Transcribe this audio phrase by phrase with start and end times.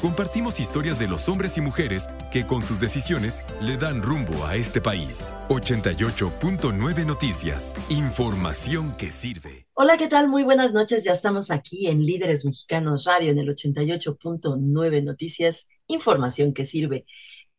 [0.00, 4.56] Compartimos historias de los hombres y mujeres que con sus decisiones le dan rumbo a
[4.56, 5.34] este país.
[5.50, 7.74] 88.9 Noticias.
[7.90, 9.66] Información que sirve.
[9.74, 10.28] Hola, ¿qué tal?
[10.28, 11.04] Muy buenas noches.
[11.04, 15.68] Ya estamos aquí en Líderes Mexicanos Radio en el 88.9 Noticias.
[15.86, 17.04] Información que sirve.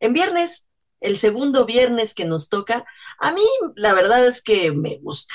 [0.00, 0.66] En viernes,
[1.00, 2.84] el segundo viernes que nos toca,
[3.20, 3.44] a mí
[3.76, 5.32] la verdad es que me gusta.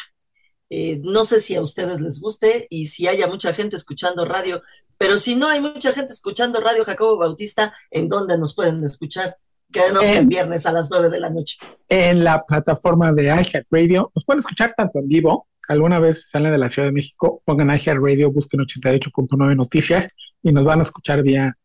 [0.69, 4.61] Eh, no sé si a ustedes les guste y si haya mucha gente escuchando radio,
[4.97, 9.37] pero si no hay mucha gente escuchando Radio Jacobo Bautista, ¿en dónde nos pueden escuchar?
[9.71, 11.57] Quédenos en, en viernes a las 9 de la noche.
[11.89, 14.11] En la plataforma de iHeartRadio.
[14.15, 15.47] Nos pueden escuchar tanto en vivo.
[15.67, 20.09] Alguna vez salen de la Ciudad de México, pongan iHeartRadio, busquen 88.9 Noticias
[20.41, 21.57] y nos van a escuchar vía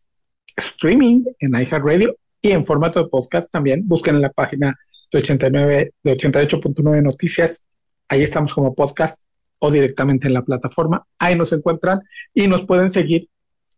[0.56, 3.86] streaming en iHeartRadio y en formato de podcast también.
[3.86, 4.76] Busquen en la página
[5.12, 7.64] de 89 de 88.9 Noticias.
[8.12, 9.18] Ahí estamos como podcast
[9.58, 11.06] o directamente en la plataforma.
[11.18, 12.02] Ahí nos encuentran
[12.34, 13.30] y nos pueden seguir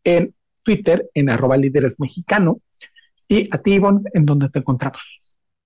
[0.03, 2.61] en Twitter en arroba líderes mexicano.
[3.29, 5.21] Y a ti, Ivonne, ¿en dónde te encontramos?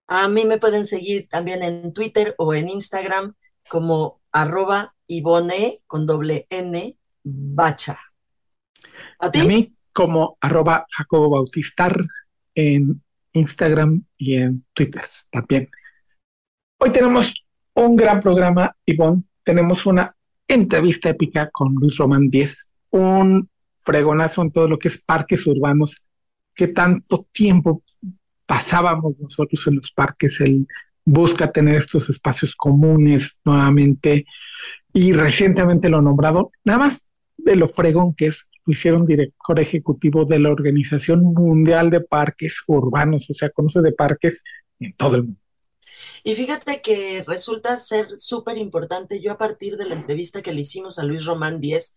[0.06, 3.32] A mí me pueden seguir también en Twitter o en Instagram
[3.70, 7.98] como arroba Ivone con doble N Bacha.
[9.18, 9.40] ¿A ti?
[9.40, 12.04] A mí como arroba Jacobo Bautistar
[12.54, 13.02] en
[13.32, 15.70] Instagram y en Twitter también.
[16.78, 17.47] Hoy tenemos
[17.78, 20.14] un gran programa, Ivonne, tenemos una
[20.48, 23.48] entrevista épica con Luis Román 10, un
[23.78, 26.02] fregonazo en todo lo que es parques urbanos,
[26.54, 27.82] que tanto tiempo
[28.46, 30.66] pasábamos nosotros en los parques, él
[31.04, 34.26] busca tener estos espacios comunes nuevamente
[34.92, 37.06] y recientemente lo nombrado, nada más
[37.36, 42.60] de lo fregón que es, lo hicieron director ejecutivo de la Organización Mundial de Parques
[42.66, 44.42] Urbanos, o sea, conoce de parques
[44.80, 45.47] en todo el mundo.
[46.24, 49.20] Y fíjate que resulta ser súper importante.
[49.20, 51.94] Yo a partir de la entrevista que le hicimos a Luis Román 10,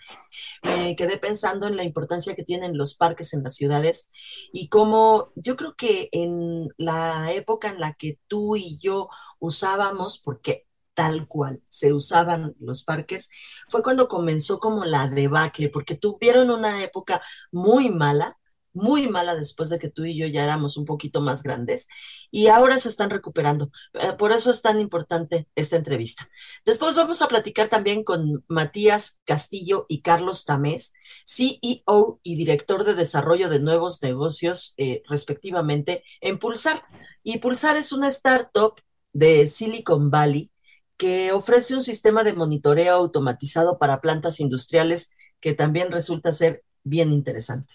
[0.64, 4.10] me quedé pensando en la importancia que tienen los parques en las ciudades
[4.54, 9.10] y cómo yo creo que en la época en la que tú y yo
[9.40, 13.30] usábamos, porque tal cual se usaban los parques,
[13.68, 18.38] fue cuando comenzó como la debacle, porque tuvieron una época muy mala
[18.74, 21.88] muy mala después de que tú y yo ya éramos un poquito más grandes
[22.32, 23.72] y ahora se están recuperando.
[23.94, 26.30] Eh, por eso es tan importante esta entrevista.
[26.66, 30.94] Después vamos a platicar también con Matías Castillo y Carlos Tamés,
[31.26, 36.84] CEO y director de desarrollo de nuevos negocios, eh, respectivamente, en Pulsar.
[37.24, 38.76] Y Pulsar es una startup
[39.14, 40.52] de Silicon Valley
[40.98, 47.12] que ofrece un sistema de monitoreo automatizado para plantas industriales que también resulta ser bien
[47.12, 47.74] interesante.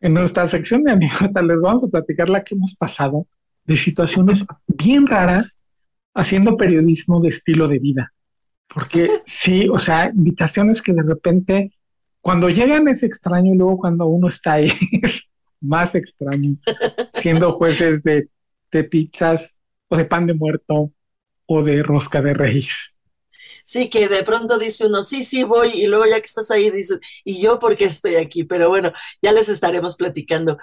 [0.00, 3.26] En nuestra sección de anécdotas les vamos a platicar la que hemos pasado
[3.64, 5.58] de situaciones bien raras
[6.14, 8.12] haciendo periodismo de estilo de vida.
[8.72, 11.72] Porque sí, o sea, invitaciones que de repente,
[12.20, 14.72] cuando llegan es extraño y luego cuando uno está ahí
[15.02, 15.28] es
[15.60, 16.56] más extraño,
[17.14, 18.28] siendo jueces de,
[18.70, 19.56] de pizzas
[19.88, 20.92] o de pan de muerto
[21.46, 22.97] o de rosca de reyes
[23.64, 26.70] sí, que de pronto dice uno, sí, sí, voy, y luego ya que estás ahí
[26.70, 28.44] dices, ¿y yo por qué estoy aquí?
[28.44, 28.92] Pero bueno,
[29.22, 30.58] ya les estaremos platicando.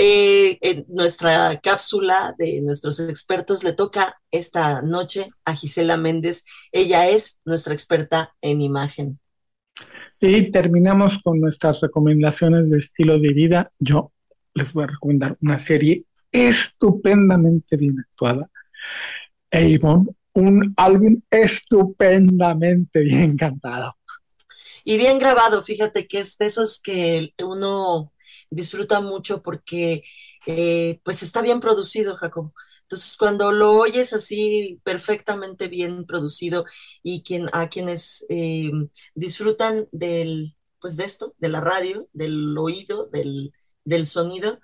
[0.00, 6.44] Eh, en nuestra cápsula de nuestros expertos le toca esta noche a Gisela Méndez.
[6.70, 9.18] Ella es nuestra experta en imagen.
[10.20, 13.72] Y terminamos con nuestras recomendaciones de estilo de vida.
[13.80, 14.12] Yo
[14.54, 18.50] les voy a recomendar una serie estupendamente bien actuada.
[19.50, 23.96] Avon, un álbum estupendamente bien cantado.
[24.84, 28.12] Y bien grabado, fíjate que es de esos que uno
[28.50, 30.02] disfruta mucho porque
[30.46, 32.52] eh, pues está bien producido, Jacob.
[32.82, 36.64] Entonces, cuando lo oyes así perfectamente bien producido
[37.02, 38.70] y quien, a quienes eh,
[39.14, 43.52] disfrutan del, pues de esto, de la radio, del oído, del,
[43.84, 44.58] del sonido,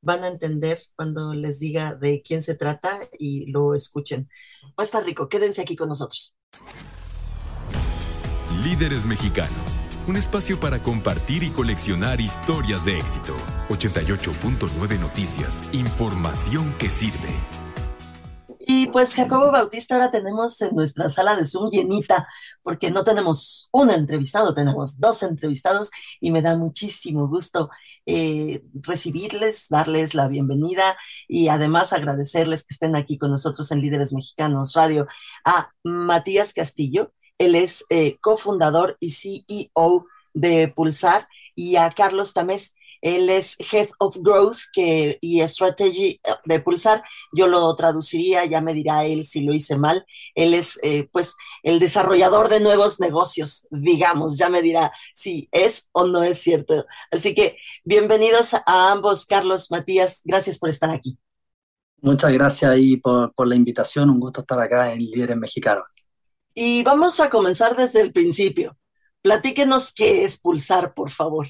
[0.00, 4.28] van a entender cuando les diga de quién se trata y lo escuchen.
[4.78, 6.36] Va a estar rico, quédense aquí con nosotros.
[8.62, 13.36] Líderes Mexicanos, un espacio para compartir y coleccionar historias de éxito.
[13.68, 17.67] 88.9 Noticias, información que sirve.
[18.70, 22.28] Y pues Jacobo Bautista ahora tenemos en nuestra sala de Zoom llenita,
[22.62, 27.70] porque no tenemos un entrevistado, tenemos dos entrevistados y me da muchísimo gusto
[28.04, 34.12] eh, recibirles, darles la bienvenida y además agradecerles que estén aquí con nosotros en Líderes
[34.12, 35.06] Mexicanos Radio
[35.46, 37.14] a Matías Castillo.
[37.38, 40.04] Él es eh, cofundador y CEO
[40.34, 46.34] de Pulsar, y a Carlos Tamés, él es Head of Growth que, y Strategy eh,
[46.44, 47.02] de Pulsar.
[47.32, 50.04] Yo lo traduciría, ya me dirá él si lo hice mal.
[50.34, 54.38] Él es, eh, pues, el desarrollador de nuevos negocios, digamos.
[54.38, 56.86] Ya me dirá si es o no es cierto.
[57.10, 60.22] Así que bienvenidos a ambos, Carlos, Matías.
[60.24, 61.18] Gracias por estar aquí.
[62.00, 64.10] Muchas gracias ahí por, por la invitación.
[64.10, 65.84] Un gusto estar acá en Líderes Mexicanos.
[66.54, 68.76] Y vamos a comenzar desde el principio.
[69.22, 71.48] Platíquenos qué es Pulsar, por favor.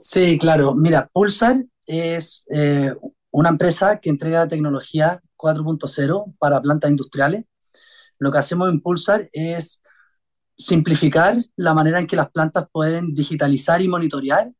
[0.00, 0.74] Sí, claro.
[0.74, 2.92] Mira, Pulsar es eh,
[3.30, 7.44] una empresa que entrega tecnología 4.0 para plantas industriales.
[8.18, 9.80] Lo que hacemos en Pulsar es
[10.56, 14.52] simplificar la manera en que las plantas pueden digitalizar y monitorear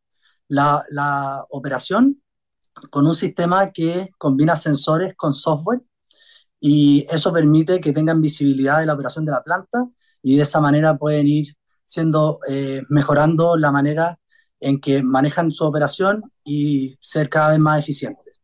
[0.49, 2.23] la, operación
[2.91, 5.83] con un sistema que combina sensores con software
[6.61, 9.87] y eso permite que tengan visibilidad de la operación de la planta
[10.23, 14.19] y de esa manera pueden ir siendo eh, mejorando la manera
[14.61, 18.41] en que manejan su operación y ser cada vez más eficientes.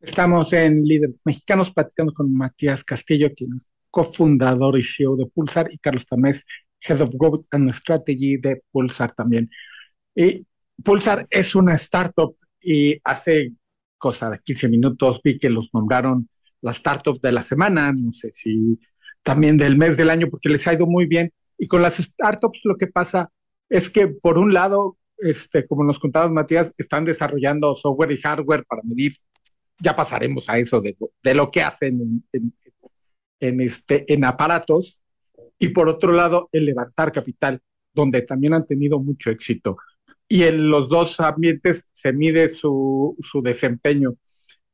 [0.00, 5.72] Estamos en Líderes Mexicanos platicando con Matías Castillo, quien es cofundador y CEO de Pulsar,
[5.72, 6.44] y Carlos Tamés,
[6.80, 9.50] Head of Growth and Strategy de Pulsar también.
[10.14, 10.46] Y
[10.82, 13.52] Pulsar es una startup y hace
[13.98, 16.28] cosa de 15 minutos vi que los nombraron
[16.60, 18.78] la startup de la semana, no sé si
[19.22, 21.32] también del mes del año, porque les ha ido muy bien.
[21.58, 23.30] Y con las startups lo que pasa
[23.68, 28.64] es que por un lado este, como nos contaba Matías, están desarrollando software y hardware
[28.64, 29.12] para medir,
[29.78, 30.96] ya pasaremos a eso de,
[31.34, 32.24] lo que hacen
[33.40, 35.02] en, este, en aparatos,
[35.58, 37.60] y por otro lado, el levantar capital,
[37.92, 39.78] donde también han tenido mucho éxito.
[40.28, 44.16] Y en los dos ambientes se mide su, su desempeño.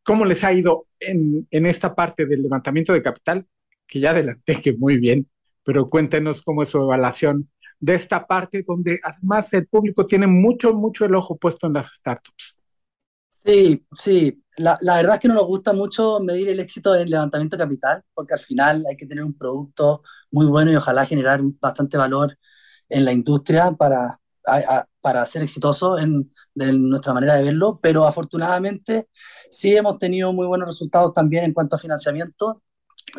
[0.03, 3.47] ¿Cómo les ha ido en, en esta parte del levantamiento de capital?
[3.87, 5.29] Que ya adelanté que muy bien,
[5.63, 7.49] pero cuéntenos cómo es su evaluación
[7.83, 11.89] de esta parte donde además el público tiene mucho, mucho el ojo puesto en las
[11.89, 12.61] startups.
[13.29, 14.45] Sí, sí.
[14.57, 17.65] La, la, verdad es que no nos gusta mucho medir el éxito del levantamiento de
[17.65, 21.97] capital, porque al final hay que tener un producto muy bueno y ojalá generar bastante
[21.97, 22.39] valor
[22.89, 24.21] en la industria para,
[25.01, 29.09] para ser exitoso en, en, nuestra manera de verlo, pero afortunadamente
[29.51, 32.63] sí hemos tenido muy buenos resultados también en cuanto a financiamiento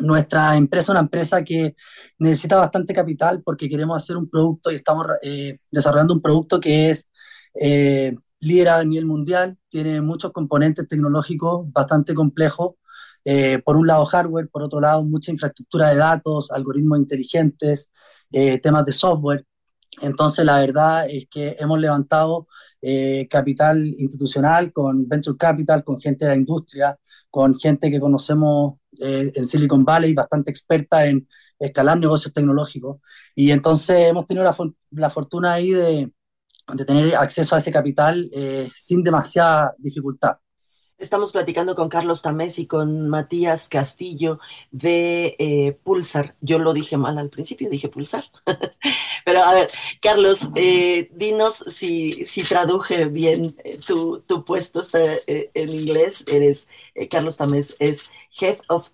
[0.00, 1.76] nuestra empresa es una empresa que
[2.18, 6.90] necesita bastante capital porque queremos hacer un producto y estamos eh, desarrollando un producto que
[6.90, 7.08] es
[7.60, 12.74] eh, líder a nivel mundial, tiene muchos componentes tecnológicos bastante complejos.
[13.26, 17.90] Eh, por un lado hardware, por otro lado mucha infraestructura de datos, algoritmos inteligentes,
[18.32, 19.46] eh, temas de software.
[20.02, 22.48] Entonces la verdad es que hemos levantado
[23.30, 26.98] capital institucional con venture capital, con gente de la industria,
[27.30, 33.00] con gente que conocemos eh, en Silicon Valley, bastante experta en escalar negocios tecnológicos.
[33.34, 34.56] Y entonces hemos tenido la,
[34.90, 36.10] la fortuna ahí de,
[36.74, 40.36] de, tener acceso a ese capital eh, sin demasiada dificultad.
[41.04, 44.40] Estamos platicando con Carlos Tamés y con Matías Castillo
[44.70, 46.34] de eh, Pulsar.
[46.40, 48.24] Yo lo dije mal al principio, dije Pulsar.
[49.26, 49.68] Pero a ver,
[50.00, 56.24] Carlos, eh, dinos si, si traduje bien eh, tu, tu, puesto está, en inglés.
[56.26, 56.68] Eres,
[57.10, 58.10] Carlos Tamés es
[58.40, 58.88] Head of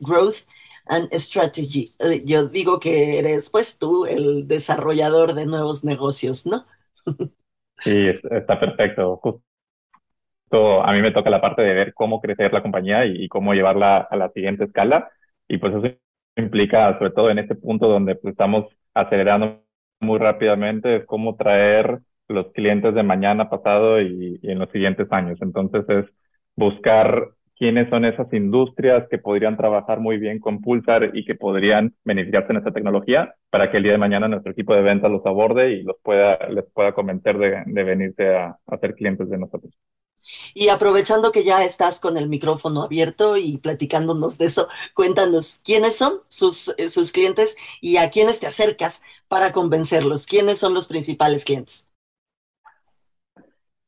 [0.00, 0.38] Growth
[0.86, 1.94] and Strategy.
[2.24, 6.64] yo digo que eres, pues tú, el desarrollador de nuevos negocios, ¿no?
[7.82, 9.18] Sí, está perfecto
[10.52, 13.98] a mí me toca la parte de ver cómo crecer la compañía y, cómo llevarla
[13.98, 15.10] a la siguiente escala.
[15.48, 15.96] Y pues eso
[16.36, 19.62] implica, sobre todo en este punto donde pues, estamos acelerando
[20.00, 25.08] muy rápidamente, es cómo traer los clientes de mañana pasado y, y en los siguientes
[25.12, 25.38] años.
[25.42, 26.06] Entonces es
[26.56, 27.30] buscar
[27.60, 32.52] quiénes son esas industrias que podrían trabajar muy bien con Pulsar y que podrían beneficiarse
[32.52, 35.72] en esta tecnología para que el día de mañana nuestro equipo de ventas los aborde
[35.72, 39.74] y los pueda, les pueda convencer de, de venirse a, a ser clientes de nosotros.
[40.54, 45.96] Y aprovechando que ya estás con el micrófono abierto y platicándonos de eso, cuéntanos quiénes
[45.96, 50.26] son sus, eh, sus clientes y a quiénes te acercas para convencerlos.
[50.26, 51.86] ¿Quiénes son los principales clientes?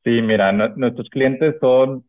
[0.03, 2.03] Sí, mira, nuestros clientes son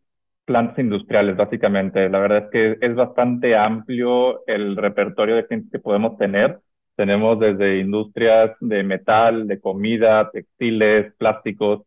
[0.44, 2.08] plantas industriales, básicamente.
[2.08, 2.50] La verdad es
[2.80, 6.60] que es bastante amplio el repertorio de clientes que podemos tener.
[6.96, 11.82] Tenemos desde industrias de metal, de comida, textiles, plásticos.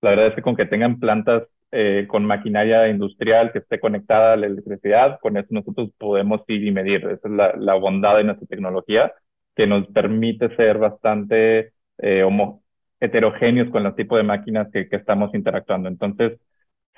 [0.00, 4.32] La verdad es que con que tengan plantas eh, con maquinaria industrial que esté conectada
[4.32, 7.04] a la electricidad, con eso nosotros podemos ir y medir.
[7.06, 9.12] Esa es la, la bondad de nuestra tecnología,
[9.56, 12.62] que nos permite ser bastante eh, homo
[13.00, 15.88] heterogéneos con los tipos de máquinas que, que estamos interactuando.
[15.88, 16.38] Entonces,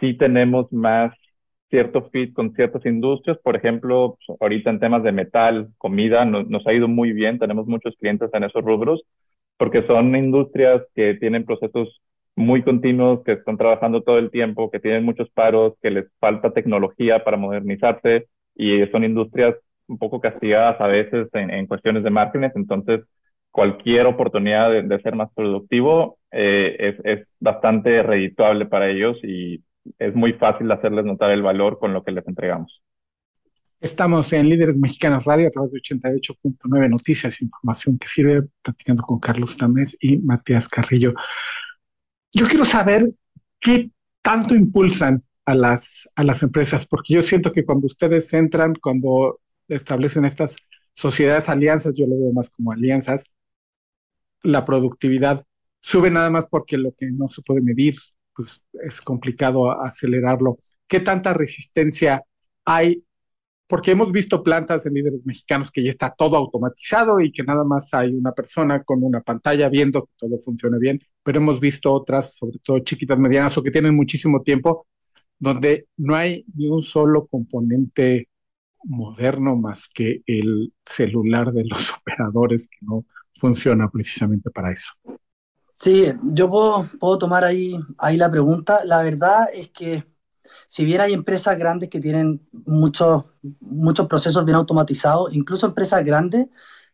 [0.01, 1.13] sí tenemos más
[1.71, 6.73] cierto fit con ciertas industrias, por ejemplo, ahorita en temas de metal, comida, nos ha
[6.73, 9.03] ido muy bien, tenemos muchos clientes en esos rubros,
[9.57, 12.01] porque son industrias que tienen procesos
[12.41, 16.53] muy continuos, que están trabajando todo el tiempo, que tienen muchos paros, que les falta
[16.53, 19.55] tecnología para modernizarse y son industrias
[19.87, 22.53] un poco castigadas a veces en, cuestiones de márgenes.
[22.55, 23.01] Entonces,
[23.51, 29.63] cualquier oportunidad de, ser más productivo eh, es, es, bastante redituable para ellos y
[29.99, 32.83] es muy fácil hacerles notar el valor con lo que les entregamos.
[33.81, 39.19] Estamos en Líderes Mexicanos Radio a través de 88.9 Noticias, información que sirve, platicando con
[39.19, 41.15] Carlos Tamés y Matías Carrillo.
[42.33, 43.13] Yo quiero saber
[43.61, 43.91] qué
[44.23, 49.41] tanto impulsan a las, a las empresas, porque yo siento que cuando ustedes entran, cuando
[49.69, 50.57] establecen estas
[50.95, 53.25] sociedades, alianzas, yo lo veo más como alianzas,
[54.43, 55.45] la productividad
[55.81, 57.97] sube nada más porque lo que no se puede medir,
[58.35, 60.59] pues es complicado acelerarlo.
[60.87, 62.23] ¿Qué tanta resistencia
[62.65, 63.05] hay?
[63.71, 67.63] Porque hemos visto plantas de líderes mexicanos que ya está todo automatizado y que nada
[67.63, 71.93] más hay una persona con una pantalla viendo que todo funciona bien, pero hemos visto
[71.93, 74.89] otras, sobre todo chiquitas, medianas o que tienen muchísimo tiempo,
[75.39, 78.29] donde no hay ni un solo componente
[78.83, 83.05] moderno más que el celular de los operadores que no
[83.37, 84.91] funciona precisamente para eso.
[85.75, 88.85] Sí, yo puedo, puedo tomar ahí, ahí la pregunta.
[88.85, 90.10] La verdad es que
[90.71, 93.25] si bien hay empresas grandes que tienen muchos,
[93.59, 96.47] muchos procesos bien automatizados, incluso empresas grandes,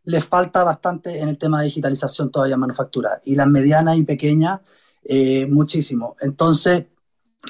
[0.05, 3.21] les falta bastante en el tema de digitalización todavía en manufactura.
[3.27, 4.61] Y las medianas y pequeñas,
[5.05, 6.17] eh, muchísimo.
[6.21, 6.87] Entonces,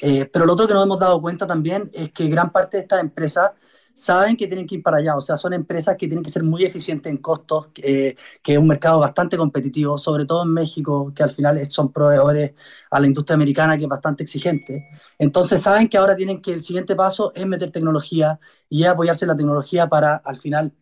[0.02, 2.83] eh, pero lo otro que nos hemos dado cuenta también es que gran parte de
[2.83, 3.52] estas empresas
[3.97, 6.43] saben que tienen que ir para allá, o sea, son empresas que tienen que ser
[6.43, 11.23] muy eficientes en costos, que es un mercado bastante competitivo, sobre todo en México, que
[11.23, 12.53] al final son proveedores
[12.91, 14.87] a la industria americana, que es bastante exigente.
[15.19, 18.38] Entonces saben que ahora tienen que el siguiente paso es meter tecnología
[18.69, 20.75] y apoyarse en la tecnología para al final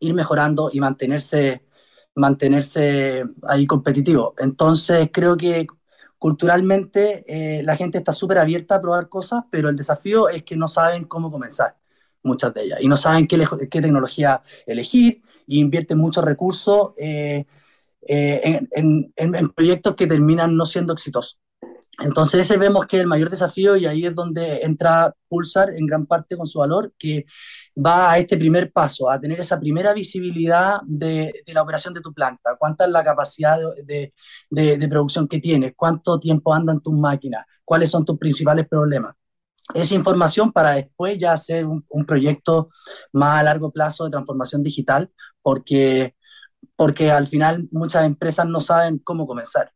[0.00, 1.62] ir mejorando y mantenerse,
[2.16, 4.34] mantenerse ahí competitivo.
[4.38, 5.66] Entonces creo que
[6.18, 10.56] culturalmente eh, la gente está súper abierta a probar cosas, pero el desafío es que
[10.56, 11.76] no saben cómo comenzar
[12.26, 13.38] muchas de ellas, y no saben qué,
[13.80, 17.46] tecnología elegir, y invierten muchos recursos eh,
[18.06, 21.38] eh, en, en, proyectos que terminan no siendo exitosos.
[21.98, 25.86] Entonces ese vemos que es el mayor desafío y ahí es donde entra Pulsar en
[25.86, 27.24] gran parte con su valor, que
[27.74, 32.12] va a este primer paso, a tener esa primera visibilidad de, la operación de tu
[32.12, 34.12] planta, cuánta es la capacidad de,
[34.50, 39.14] de producción que tienes, cuánto tiempo andan tus máquinas, cuáles son tus principales problemas
[39.74, 42.68] esa información para después ya hacer un, proyecto
[43.12, 45.10] más a largo plazo de transformación digital,
[45.42, 46.14] porque,
[46.76, 49.70] porque al final muchas empresas no saben cómo comenzar.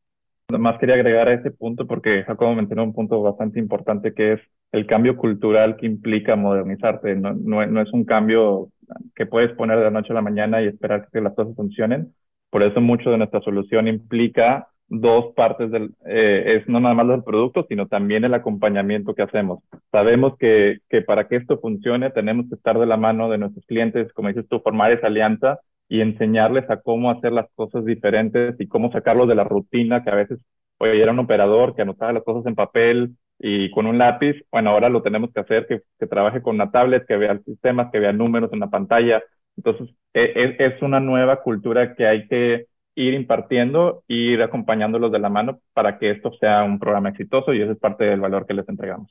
[0.48, 4.40] Además quería agregar a ese punto porque Jacobo mencionó un punto bastante importante que es
[4.72, 7.14] el cambio cultural que implica modernizarte.
[7.16, 8.68] No, no, no, es un cambio
[9.14, 12.14] que puedes poner de la noche a la mañana y esperar que las cosas funcionen.
[12.50, 17.08] Por eso mucho de nuestra solución implica dos partes del, eh, es no nada más
[17.08, 19.60] del producto, sino también el acompañamiento que hacemos.
[19.92, 23.64] Sabemos que, que para que esto funcione tenemos que estar de la mano de nuestros
[23.66, 28.56] clientes, como dices tú, formar esa alianza y enseñarles a cómo hacer las cosas diferentes
[28.58, 30.40] y cómo sacarlos de la rutina que a veces,
[30.78, 34.70] oye, era un operador que anotaba las cosas en papel y con un lápiz, bueno,
[34.70, 38.00] ahora lo tenemos que hacer, que, que trabaje con una tablet, que vea sistemas, que
[38.00, 39.22] vea números en la pantalla.
[39.56, 40.22] Entonces, e,
[40.58, 45.60] e, es una nueva cultura que hay que ir impartiendo ir acompañándolos de la mano
[45.72, 48.68] para que esto sea un programa exitoso y ese es parte del valor que les
[48.68, 49.10] entregamos.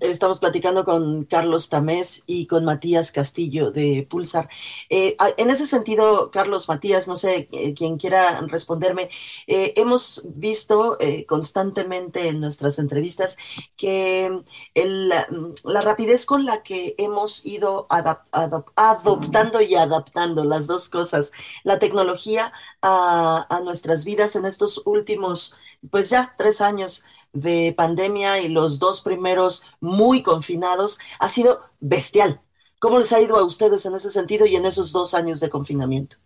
[0.00, 4.48] Estamos platicando con Carlos Tamés y con Matías Castillo de Pulsar.
[4.90, 9.08] Eh, en ese sentido, Carlos, Matías, no sé eh, quién quiera responderme,
[9.46, 13.38] eh, hemos visto constantemente en nuestras entrevistas
[13.76, 14.42] que
[14.74, 21.32] la rapidez con la que hemos ido adoptando y adaptando las dos cosas,
[21.64, 25.54] la tecnología a, a nuestras vidas en estos últimos,
[25.90, 27.04] pues ya, tres años,
[27.40, 32.40] de pandemia y los dos primeros muy confinados ha sido bestial.
[32.78, 35.50] ¿Cómo les ha ido a ustedes en ese sentido y en esos dos años de
[35.50, 36.16] confinamiento?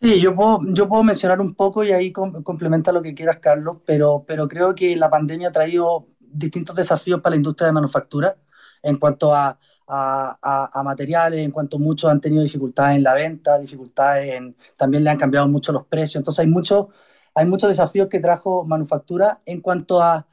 [0.00, 3.78] Sí, yo puedo, yo puedo mencionar un poco y ahí complementa lo que quieras, Carlos,
[3.84, 8.34] pero, pero creo que la pandemia ha traído distintos desafíos para la industria de manufactura
[8.82, 13.58] en cuanto a, a, a, materiales, en cuanto muchos han tenido dificultades en la venta,
[13.58, 16.88] dificultades en, también le han cambiado mucho los precios, entonces hay mucho
[17.34, 19.40] hay muchos desafíos que trajo manufactura.
[19.46, 20.26] En cuanto a,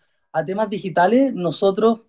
[0.45, 2.01] temas digitales, nosotros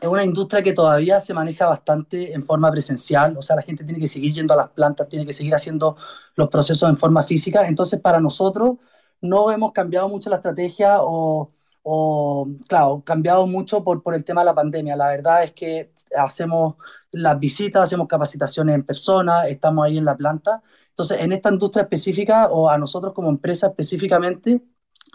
[0.00, 3.82] es una industria que todavía se maneja bastante en forma presencial, o sea, la gente
[3.84, 5.96] tiene que seguir yendo a las plantas, tiene que seguir haciendo
[6.36, 7.66] los procesos en forma física.
[7.66, 8.76] Entonces, para nosotros
[9.20, 14.42] no hemos cambiado mucho la estrategia o, o claro, cambiado mucho por, por el tema
[14.42, 14.96] de la pandemia.
[14.96, 16.76] La verdad es que hacemos
[17.10, 20.62] las visitas, hacemos capacitaciones en persona, estamos ahí en la planta
[20.94, 24.62] Entonces, en esta industria específica o a nosotros como empresa específicamente,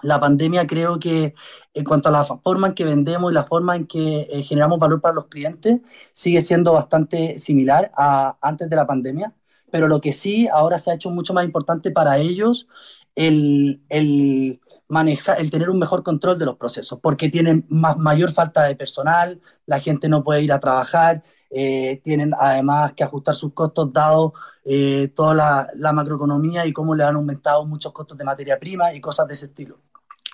[0.02, 1.34] la pandemia creo que
[1.74, 4.80] en cuanto a la forma en que vendemos y la forma en que eh, generamos
[4.80, 5.80] valor para los clientes,
[6.12, 9.34] sigue siendo bastante similar a antes de la pandemia,
[9.72, 12.68] pero lo que sí ahora se ha hecho mucho más importante para ellos
[13.16, 18.32] el, el, manejar, el tener un mejor control de los procesos, porque tienen más, mayor
[18.32, 23.36] falta de personal, la gente no puede ir a trabajar, eh, tienen además que ajustar
[23.36, 24.34] sus costos dado
[24.66, 28.94] eh, toda la, la, macroeconomía y cómo le han aumentado muchos costos de materia prima
[28.94, 29.80] y cosas de ese estilo.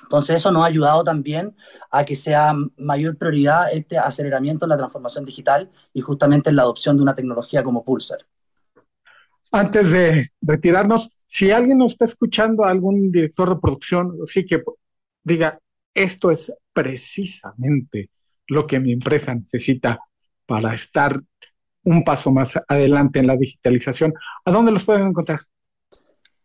[0.04, 1.56] Entonces eso nos ha ayudado también
[1.90, 6.62] a que sea mayor prioridad este aceleramiento en la transformación digital y justamente en la
[6.64, 8.20] adopción de una tecnología como Pulsar.
[9.52, 14.62] Antes de retirarnos, si alguien nos está escuchando, algún director de producción, sí que
[15.24, 15.60] diga,
[15.94, 18.10] esto es precisamente
[18.48, 20.00] lo que mi empresa necesita
[20.46, 21.22] para estar
[21.84, 25.40] un paso más adelante en la digitalización, ¿a dónde los pueden encontrar?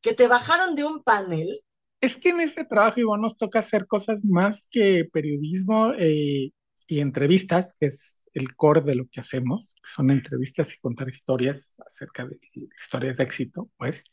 [0.00, 1.60] que te bajaron de un panel.
[2.00, 6.52] Es que en este trabajo, Iván, nos toca hacer cosas más que periodismo eh,
[6.86, 11.76] y entrevistas, que es el core de lo que hacemos, son entrevistas y contar historias
[11.84, 12.38] acerca de
[12.78, 14.04] historias de éxito, pues.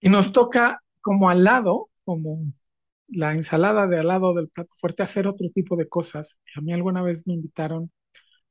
[0.00, 2.44] Y nos toca como al lado, como
[3.08, 6.38] la ensalada de al lado del plato fuerte, hacer otro tipo de cosas.
[6.54, 7.90] A mí alguna vez me invitaron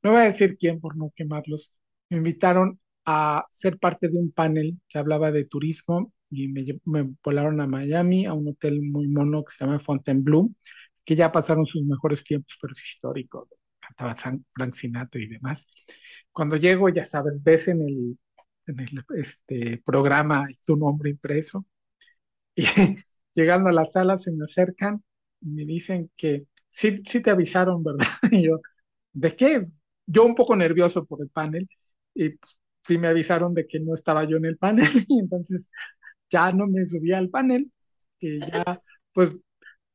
[0.04, 1.72] no voy a decir quién por no quemarlos,
[2.10, 7.60] me invitaron a ser parte de un panel que hablaba de turismo y me, volaron
[7.62, 10.54] a Miami, a un hotel muy mono que se llama Fontainebleau,
[11.06, 15.66] que ya pasaron sus mejores tiempos, pero es histórico, cantaba Frank Sinatra y demás.
[16.32, 18.18] Cuando llego, ya sabes, ves en el,
[18.68, 21.66] en el este, programa tu nombre impreso
[22.56, 22.64] y
[23.34, 25.04] llegando a la sala se me acercan
[25.42, 28.08] y me dicen que sí, sí te avisaron, ¿verdad?
[28.32, 28.60] Y yo,
[29.14, 29.62] ¿de qué?
[30.12, 31.67] Yo un poco nervioso por el panel
[32.13, 35.69] y pues, sí me avisaron de que no estaba yo en el panel y entonces
[36.30, 37.71] ya no me subí al panel
[38.19, 38.82] y ya
[39.13, 39.36] pues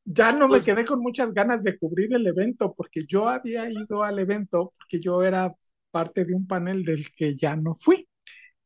[0.04, 3.68] ya no me pues quedé con muchas ganas de cubrir el evento porque yo había
[3.70, 5.52] ido al evento porque yo era
[5.90, 8.06] parte de un panel del que ya no fui.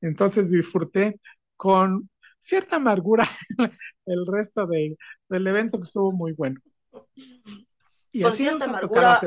[0.01, 1.21] Entonces disfruté
[1.57, 2.11] con
[2.41, 3.29] cierta amargura
[4.07, 4.97] el resto de,
[5.29, 6.61] del evento que estuvo muy bueno.
[8.13, 9.21] Y Con cierta amargura,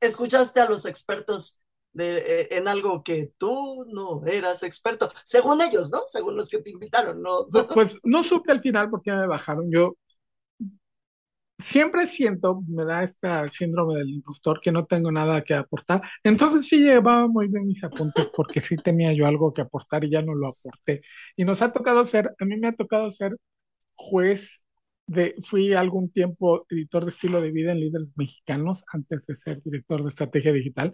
[0.00, 1.60] escuchaste a los expertos
[1.92, 6.02] de, eh, en algo que tú no eras experto, según ellos, ¿no?
[6.06, 7.46] Según los que te invitaron, ¿no?
[7.72, 9.70] Pues no supe al final por qué me bajaron.
[9.70, 9.96] Yo
[11.58, 16.02] siempre siento, me da este síndrome del impostor, que no tengo nada que aportar.
[16.22, 20.10] Entonces sí llevaba muy bien mis apuntes porque sí tenía yo algo que aportar y
[20.10, 21.02] ya no lo aporté.
[21.36, 23.36] Y nos ha tocado ser, a mí me ha tocado ser
[23.94, 24.62] juez
[25.48, 30.02] fui algún tiempo editor de estilo de vida en Líderes Mexicanos antes de ser director
[30.02, 30.92] de estrategia digital.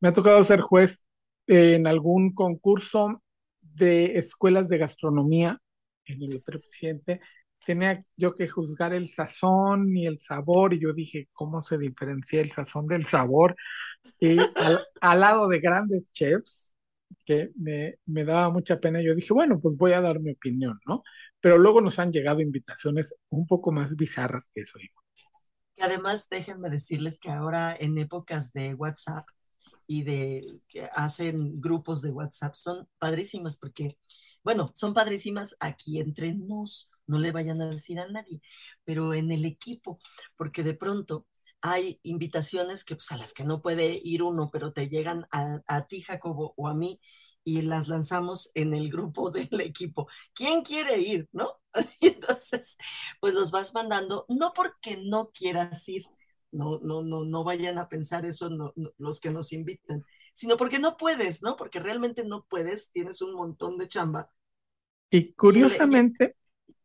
[0.00, 1.04] Me ha tocado ser juez
[1.46, 3.22] en algún concurso
[3.60, 5.58] de escuelas de gastronomía
[6.06, 7.20] en el otro presidente.
[7.64, 12.40] Tenía yo que juzgar el sazón y el sabor y yo dije, ¿cómo se diferencia
[12.40, 13.54] el sazón del sabor?
[14.20, 14.36] Y
[15.00, 16.71] al lado de grandes chefs,
[17.24, 19.00] que me, me, daba mucha pena.
[19.02, 21.02] Yo dije, bueno, pues voy a dar mi opinión, ¿no?
[21.40, 24.78] Pero luego nos han llegado invitaciones un poco más bizarras que eso.
[24.78, 29.26] Y además, déjenme decirles que ahora en épocas de WhatsApp
[29.86, 33.96] y de que hacen grupos de WhatsApp son padrísimas porque,
[34.42, 38.40] bueno, son padrísimas aquí entre nos, no le vayan a decir a nadie,
[38.84, 39.98] pero en el equipo,
[40.36, 41.26] porque de pronto
[41.62, 45.86] hay invitaciones que pues, a las que no puede ir uno, pero te llegan a,
[45.86, 47.00] ti, Jacobo, o a mí,
[47.44, 50.08] y las lanzamos en el grupo del equipo.
[50.34, 51.28] ¿Quién quiere ir?
[51.32, 51.60] ¿No?
[52.00, 52.76] Entonces,
[53.20, 56.04] pues los vas mandando, no porque no quieras ir,
[56.50, 58.50] no, no, no, no vayan a pensar eso
[58.98, 61.56] los que nos invitan, sino porque no puedes, ¿no?
[61.56, 64.30] Porque realmente no puedes, tienes un montón de chamba.
[65.10, 66.34] Y curiosamente,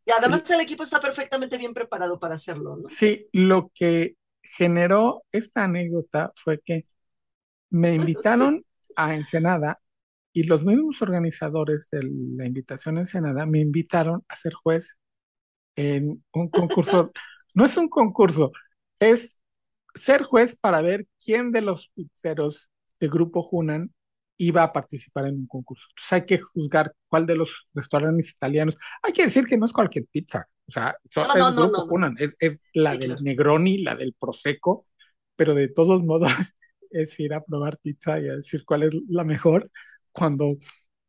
[0.05, 2.89] Y además el equipo está perfectamente bien preparado para hacerlo, ¿no?
[2.89, 4.15] Sí, lo que
[4.55, 6.85] generó esta anécdota fue que
[7.69, 9.79] me invitaron a Ensenada
[10.33, 14.97] y los mismos organizadores de la invitación a Ensenada me invitaron a ser juez
[15.75, 17.11] en un concurso.
[17.53, 18.51] no es un concurso,
[18.99, 19.37] es
[19.95, 23.93] ser juez para ver quién de los pizzeros de Grupo Junan
[24.37, 25.87] iba a participar en un concurso.
[25.89, 28.77] Entonces hay que juzgar cuál de los restaurantes italianos.
[29.03, 32.95] Hay que decir que no es cualquier pizza, o sea, es Grupo Junan, es, la
[32.97, 34.85] del Negroni, la del Prosecco,
[35.35, 36.31] pero de todos modos
[36.91, 39.69] es ir a probar pizza y a decir cuál es la mejor,
[40.11, 40.57] cuando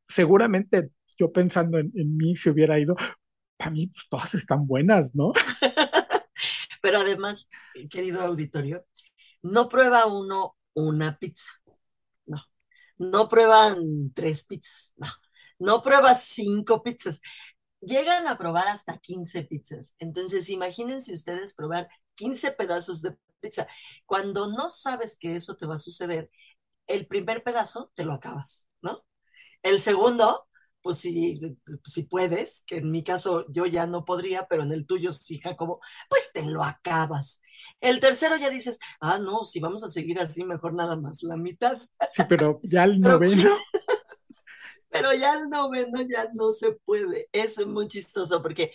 [0.06, 2.94] seguramente yo pensando en, mí si hubiera ido,
[3.56, 5.32] para mí pues, todas están buenas, ¿no?
[6.82, 7.48] Pero además,
[7.90, 8.86] querido auditorio,
[9.42, 11.50] no prueba uno una pizza,
[12.26, 12.38] no.
[12.98, 15.08] No prueban tres pizzas, no.
[15.60, 17.20] No prueba cinco pizzas.
[17.80, 19.94] Llegan a probar hasta 15 pizzas.
[19.98, 23.66] Entonces, imagínense ustedes probar 15 pedazos de pizza.
[24.06, 26.30] Cuando no sabes que eso te va a suceder,
[26.86, 29.04] el primer pedazo te lo acabas, ¿no?
[29.62, 30.46] El segundo,
[30.82, 31.38] pues si,
[31.84, 35.38] si puedes, que en mi caso yo ya no podría, pero en el tuyo sí,
[35.38, 37.40] Jacobo, pues te lo acabas.
[37.80, 41.36] El tercero ya dices, ah, no, si vamos a seguir así, mejor nada más la
[41.36, 41.78] mitad.
[42.14, 43.42] Sí, pero ya el noveno.
[43.72, 43.87] pero
[45.18, 47.28] ya el noveno ya no se puede.
[47.32, 48.72] Es muy chistoso porque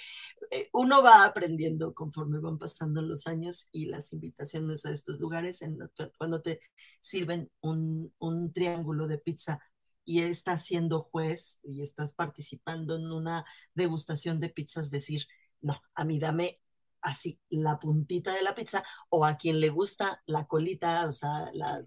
[0.52, 5.62] eh, uno va aprendiendo conforme van pasando los años y las invitaciones a estos lugares,
[5.62, 5.78] en,
[6.18, 6.60] cuando te
[7.02, 9.60] sirven un, un triángulo de pizza
[10.06, 15.26] y estás siendo juez y estás participando en una degustación de pizzas, decir,
[15.62, 16.60] no, a mí dame
[17.02, 21.50] así la puntita de la pizza o a quien le gusta la colita, o sea,
[21.54, 21.84] la,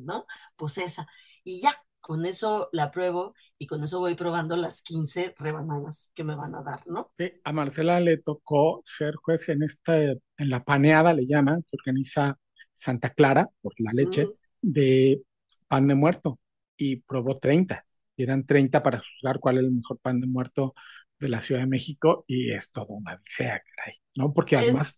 [0.00, 0.26] ¿no?
[0.56, 1.06] Pues esa.
[1.44, 1.74] Y ya,
[2.06, 6.54] con eso la pruebo y con eso voy probando las 15 rebanadas que me van
[6.54, 7.10] a dar, ¿no?
[7.18, 11.76] Sí, a Marcela le tocó ser juez en esta, en la paneada, le llaman, que
[11.76, 12.38] organiza
[12.72, 14.28] Santa Clara, por la leche,
[14.62, 15.20] de
[15.66, 16.38] pan de muerto,
[16.76, 17.84] y probó 30.
[18.14, 20.74] Y eran 30 para juzgar cuál es el mejor pan de muerto
[21.18, 24.32] de la Ciudad de México, y es todo una odisea, caray, ¿no?
[24.32, 24.96] Porque además...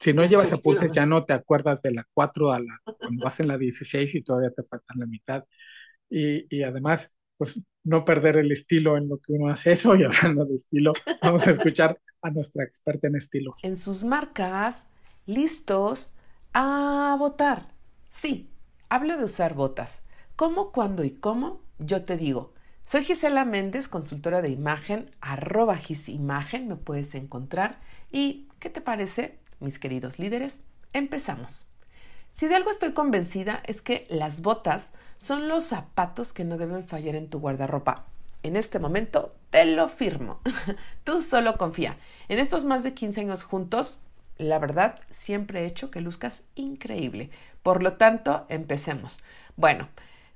[0.00, 3.40] Si no llevas apuntes, ya no te acuerdas de la 4 a la, cuando vas
[3.40, 5.44] en la 16 y todavía te faltan la mitad
[6.10, 9.94] y, además, pues no perder el estilo en lo que uno hace eso.
[9.96, 13.54] Y hablando de estilo, vamos a escuchar a nuestra experta en estilo.
[13.62, 14.86] En sus marcas,
[15.26, 16.14] listos
[16.52, 17.74] a votar.
[18.10, 18.50] Sí,
[18.88, 20.02] hablo de usar botas.
[20.36, 21.60] ¿Cómo, cuándo y cómo?
[21.78, 22.54] Yo te digo.
[22.84, 27.80] Soy Gisela Méndez, consultora de imagen, arroba gisimagen, me puedes encontrar.
[28.12, 30.62] ¿Y qué te parece, mis queridos líderes?
[30.92, 31.66] Empezamos.
[32.34, 36.84] Si de algo estoy convencida es que las botas son los zapatos que no deben
[36.84, 38.06] fallar en tu guardarropa.
[38.42, 40.40] En este momento te lo firmo.
[41.04, 41.96] Tú solo confía.
[42.28, 43.98] En estos más de 15 años juntos,
[44.36, 47.30] la verdad, siempre he hecho que luzcas increíble.
[47.62, 49.20] Por lo tanto, empecemos.
[49.56, 49.88] Bueno,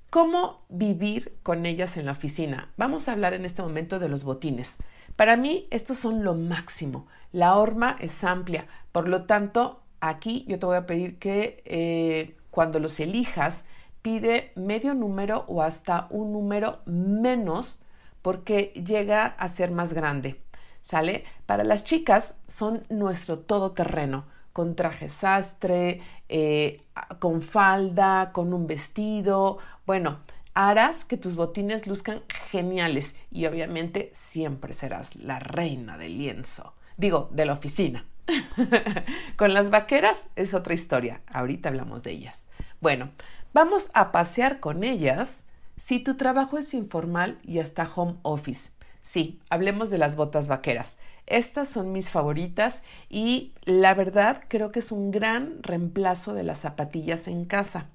[0.08, 2.70] ¿cómo vivir con ellas en la oficina?
[2.76, 4.76] Vamos a hablar en este momento de los botines.
[5.16, 7.08] Para mí, estos son lo máximo.
[7.32, 12.36] La horma es amplia, por lo tanto, Aquí yo te voy a pedir que eh,
[12.50, 13.64] cuando los elijas,
[14.02, 17.80] pide medio número o hasta un número menos
[18.22, 20.40] porque llega a ser más grande.
[20.80, 21.24] ¿Sale?
[21.46, 26.82] Para las chicas son nuestro todoterreno, con traje sastre, eh,
[27.18, 29.58] con falda, con un vestido.
[29.84, 30.20] Bueno,
[30.54, 36.74] harás que tus botines luzcan geniales y obviamente siempre serás la reina del lienzo.
[36.96, 38.06] Digo, de la oficina.
[39.36, 41.20] Con las vaqueras es otra historia.
[41.26, 42.46] Ahorita hablamos de ellas.
[42.80, 43.10] Bueno,
[43.52, 45.44] vamos a pasear con ellas
[45.76, 48.70] si tu trabajo es informal y hasta home office.
[49.02, 50.98] Sí, hablemos de las botas vaqueras.
[51.26, 56.60] Estas son mis favoritas y la verdad creo que es un gran reemplazo de las
[56.60, 57.86] zapatillas en casa.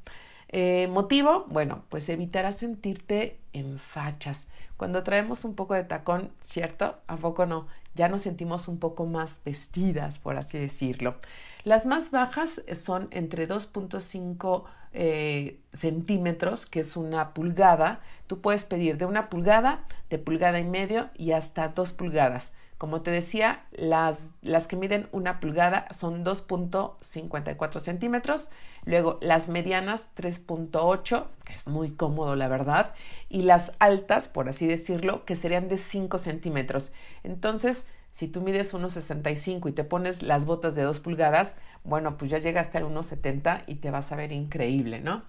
[0.50, 4.48] Eh, motivo, bueno, pues evitarás sentirte en fachas.
[4.78, 7.00] Cuando traemos un poco de tacón, ¿cierto?
[7.08, 7.68] ¿A poco no?
[7.96, 11.16] Ya nos sentimos un poco más vestidas, por así decirlo.
[11.64, 14.64] Las más bajas son entre 2.5
[14.96, 18.02] eh, centímetros, que es una pulgada.
[18.28, 22.54] Tú puedes pedir de una pulgada, de pulgada y medio y hasta dos pulgadas.
[22.78, 28.50] Como te decía, las, las que miden una pulgada son 2.54 centímetros,
[28.86, 32.94] luego las medianas 3.8, que es muy cómodo la verdad,
[33.30, 36.92] y las altas, por así decirlo, que serían de 5 centímetros.
[37.24, 42.30] Entonces, si tú mides 1,65 y te pones las botas de 2 pulgadas, bueno, pues
[42.30, 45.24] ya llegaste al 1,70 y te vas a ver increíble, ¿no?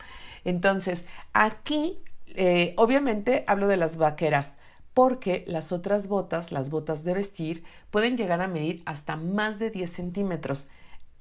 [0.44, 4.58] Entonces, aquí, eh, obviamente, hablo de las vaqueras
[4.92, 9.70] porque las otras botas, las botas de vestir, pueden llegar a medir hasta más de
[9.70, 10.68] 10 centímetros.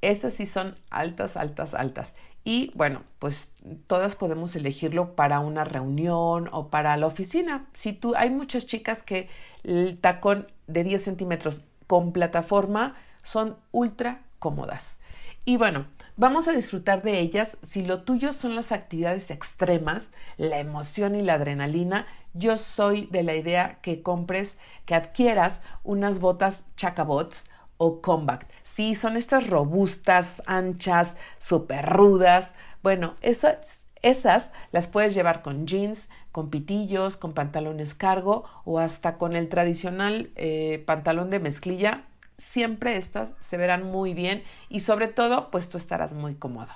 [0.04, 2.16] Esas sí son altas, altas, altas.
[2.44, 3.54] Y bueno, pues
[3.88, 7.68] todas podemos elegirlo para una reunión o para la oficina.
[7.74, 9.30] Si tú, hay muchas chicas que
[9.64, 15.00] el tacón de 10 centímetros con plataforma son ultra cómodas.
[15.46, 15.86] Y bueno,
[16.18, 17.58] vamos a disfrutar de ellas.
[17.64, 23.24] Si lo tuyo son las actividades extremas, la emoción y la adrenalina, yo soy de
[23.24, 27.46] la idea que compres, que adquieras unas botas Chacabots
[27.84, 28.46] o Combat.
[28.64, 32.54] Sí, son estas robustas, anchas, súper rudas.
[32.82, 39.18] Bueno, esas, esas las puedes llevar con jeans, con pitillos, con pantalones cargo o hasta
[39.18, 42.06] con el tradicional eh, pantalón de mezclilla
[42.38, 46.72] siempre estas se verán muy bien y sobre todo pues tú estarás muy cómodo.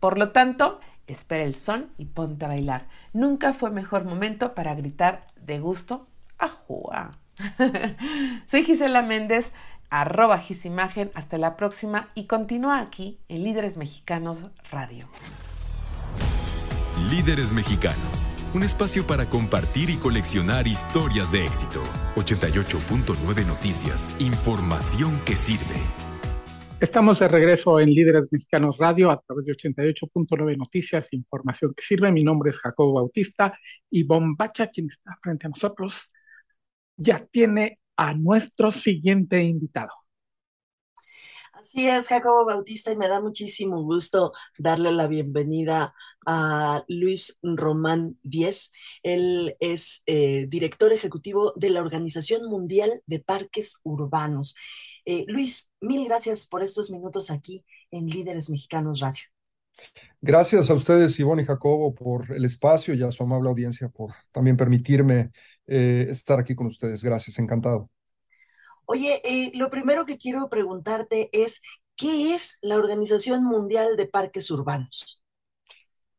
[0.00, 2.88] Por lo tanto, espera el son y ponte a bailar.
[3.12, 6.08] Nunca fue mejor momento para gritar de gusto
[6.38, 7.12] ¡Ajua!
[8.46, 9.52] Soy Gisela Méndez,
[9.90, 11.10] arroba Gisimagen.
[11.14, 14.38] Hasta la próxima y continúa aquí en Líderes Mexicanos
[14.70, 15.08] Radio.
[17.10, 21.82] Líderes Mexicanos, un espacio para compartir y coleccionar historias de éxito.
[22.16, 25.80] 88.9 Noticias, información que sirve.
[26.80, 32.12] Estamos de regreso en Líderes Mexicanos Radio a través de 88.9 Noticias, información que sirve.
[32.12, 33.58] Mi nombre es Jacobo Bautista
[33.90, 36.10] y Bombacha, quien está frente a nosotros,
[36.96, 39.92] ya tiene a nuestro siguiente invitado.
[41.52, 45.94] Así es, Jacobo Bautista, y me da muchísimo gusto darle la bienvenida
[46.26, 48.72] a Luis Román Díez.
[49.02, 54.54] Él es eh, director ejecutivo de la Organización Mundial de Parques Urbanos.
[55.04, 59.29] Eh, Luis, mil gracias por estos minutos aquí en Líderes Mexicanos Radio.
[60.20, 64.12] Gracias a ustedes, Ivonne y Jacobo, por el espacio y a su amable audiencia por
[64.32, 65.30] también permitirme
[65.66, 67.02] eh, estar aquí con ustedes.
[67.02, 67.90] Gracias, encantado.
[68.84, 71.60] Oye, eh, lo primero que quiero preguntarte es,
[71.96, 75.22] ¿qué es la Organización Mundial de Parques Urbanos?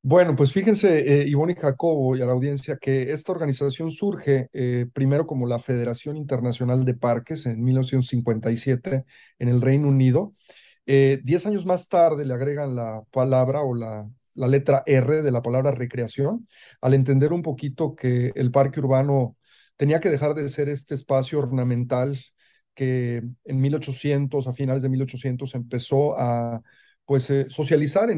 [0.04, 4.50] Bueno, pues fíjense, eh, Ivonne y Jacobo y a la audiencia, que esta organización surge
[4.52, 9.06] eh, primero como la Federación Internacional de Parques en 1957
[9.38, 10.34] en el Reino Unido.
[11.24, 15.72] Diez años más tarde le agregan la palabra o la, letra R de la palabra
[15.72, 16.48] recreación,
[16.82, 19.38] al entender un poquito que el parque urbano
[19.78, 22.20] tenía que dejar de ser este espacio ornamental
[22.74, 26.62] que en 1800, a finales de 1800, empezó a
[27.06, 28.10] pues, eh, socializar,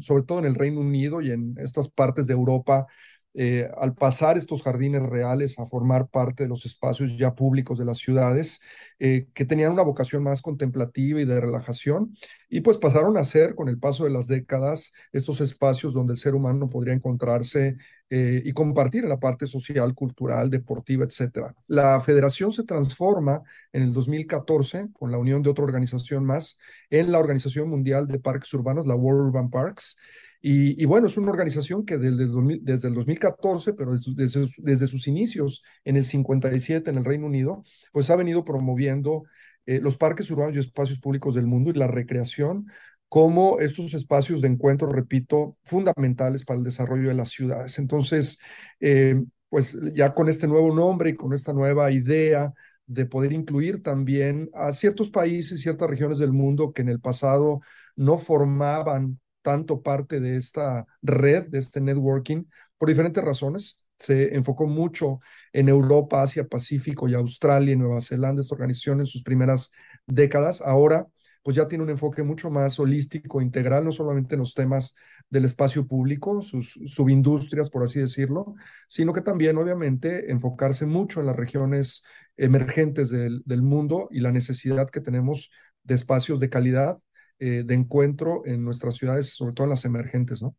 [0.00, 2.86] sobre todo en el Reino Unido y en estas partes de Europa,
[3.34, 7.84] eh, al pasar estos jardines reales a formar parte de los espacios ya públicos de
[7.84, 8.60] las ciudades,
[8.98, 12.12] eh, que tenían una vocación más contemplativa y de relajación,
[12.48, 16.18] y pues pasaron a ser, con el paso de las décadas, estos espacios donde el
[16.18, 17.76] ser humano podría encontrarse
[18.12, 21.54] eh, y compartir la parte social, cultural, deportiva, etc.
[21.68, 26.58] La federación se transforma en el 2014 con la unión de otra organización más
[26.90, 29.96] en la Organización Mundial de Parques Urbanos, la World Urban Parks,
[30.42, 35.06] y, bueno, es una organización que desde el, desde el 2014, pero desde, desde, sus
[35.06, 39.24] inicios en el 57 en el Reino Unido, pues ha venido promoviendo
[39.66, 42.66] eh, los parques urbanos y espacios públicos del mundo y la recreación
[43.08, 47.78] como estos espacios de encuentro, repito, fundamentales para el desarrollo de las ciudades.
[47.78, 48.38] Entonces,
[48.80, 52.52] eh, pues ya con este nuevo nombre y con esta nueva idea
[52.86, 57.60] de poder incluir también a ciertos países, ciertas regiones del mundo que en el pasado
[57.96, 62.44] no formaban tanto parte de esta red, de este networking,
[62.78, 63.78] por diferentes razones.
[63.98, 65.20] Se enfocó mucho
[65.52, 69.70] en Europa, Asia, Pacífico y Australia y Nueva Zelanda, esta organización en sus primeras
[70.06, 70.62] décadas.
[70.62, 71.06] Ahora,
[71.42, 74.94] pues ya tiene un enfoque mucho más holístico, integral, no solamente en los temas
[75.28, 78.54] del espacio público, sus subindustrias, por así decirlo,
[78.88, 82.02] sino que también, obviamente, enfocarse mucho en las regiones
[82.36, 85.50] emergentes del, del mundo y la necesidad que tenemos
[85.84, 87.00] de espacios de calidad
[87.40, 90.56] eh, de encuentro en nuestras ciudades, sobre todo en las emergentes, ¿no?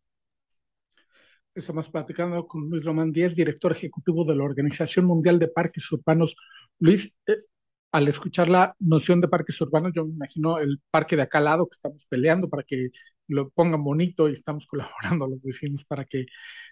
[1.53, 6.35] Estamos platicando con Luis Román Díez, director ejecutivo de la Organización Mundial de Parques Urbanos.
[6.79, 7.37] Luis, eh,
[7.91, 11.45] al escuchar la noción de parques urbanos, yo me imagino el parque de acá al
[11.45, 12.89] lado que estamos peleando para que
[13.27, 16.25] lo pongan bonito y estamos colaborando a los vecinos para que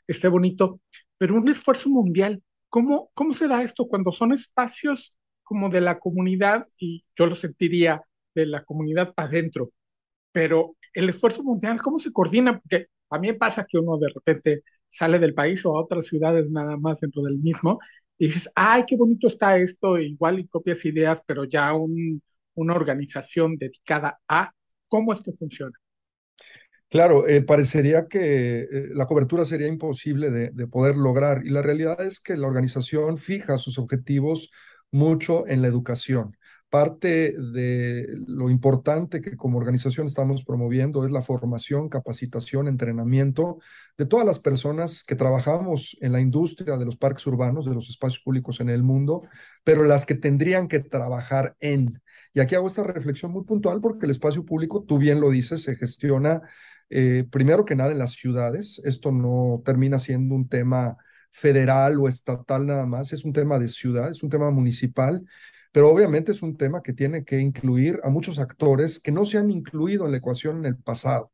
[0.08, 0.82] esté bonito,
[1.17, 2.41] pero un esfuerzo mundial.
[2.69, 7.36] ¿Cómo, cómo se da esto cuando son espacios como de la comunidad y yo lo
[7.36, 8.04] sentiría
[8.36, 9.72] de la comunidad para adentro?
[10.32, 12.60] Pero el esfuerzo mundial, ¿cómo se coordina?
[12.60, 16.78] Porque también pasa que uno de repente sale del país o a otras ciudades nada
[16.78, 17.80] más dentro del mismo
[18.18, 23.56] y dices, ay, qué bonito está esto, igual y copias ideas, pero ya una organización
[23.56, 24.52] dedicada a
[24.88, 25.74] cómo esto funciona.
[26.89, 32.02] Claro, eh, parecería que eh, la cobertura sería imposible de, poder lograr y la realidad
[32.02, 34.50] es que la organización fija sus objetivos
[34.92, 36.36] mucho en la educación.
[36.69, 43.58] Parte de lo importante que como organización estamos promoviendo es la formación, capacitación, entrenamiento
[43.97, 47.89] de todas las personas que trabajamos en la industria de los parques urbanos, de los
[47.89, 49.23] espacios públicos en el mundo,
[49.63, 51.99] pero las que tendrían que trabajar en.
[52.36, 55.63] Y aquí hago esta reflexión muy puntual porque el espacio público, tú bien lo dices,
[55.63, 56.43] se gestiona
[56.91, 58.79] eh, primero que nada en las ciudades.
[58.86, 60.97] Esto no termina siendo un tema
[61.32, 65.23] federal o estatal nada más, es un tema de ciudad, es un tema municipal
[65.71, 69.38] pero obviamente es un tema que tiene que incluir a muchos actores que no se
[69.38, 71.32] han incluido en la ecuación en el pasado.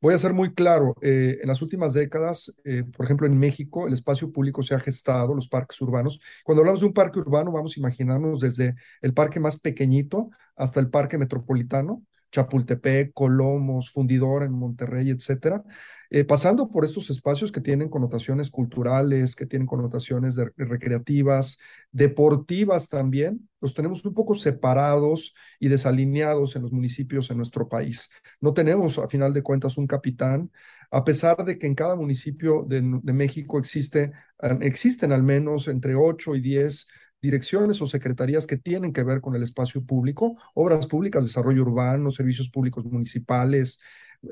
[0.00, 3.88] Voy a ser muy claro, eh, en las últimas décadas, eh, por ejemplo, en México,
[3.88, 6.20] el espacio público se ha gestado, los parques urbanos.
[6.44, 10.78] Cuando hablamos de un parque urbano, vamos a imaginarnos desde el parque más pequeñito hasta
[10.78, 15.64] el parque metropolitano, Chapultepec, Colomos, Fundidor en Monterrey, etcétera,
[16.10, 21.58] eh, pasando por estos espacios que tienen connotaciones culturales, que tienen connotaciones recreativas,
[21.92, 28.10] deportivas también, los tenemos un poco separados y desalineados en los municipios en nuestro país.
[28.40, 30.50] No tenemos, a final de cuentas, un capitán,
[30.90, 34.12] a pesar de que en cada municipio de, de México existe,
[34.60, 36.86] existen al menos entre 8 y 10
[37.20, 42.10] direcciones o secretarías que tienen que ver con el espacio público, obras públicas, desarrollo urbano,
[42.10, 43.78] servicios públicos municipales,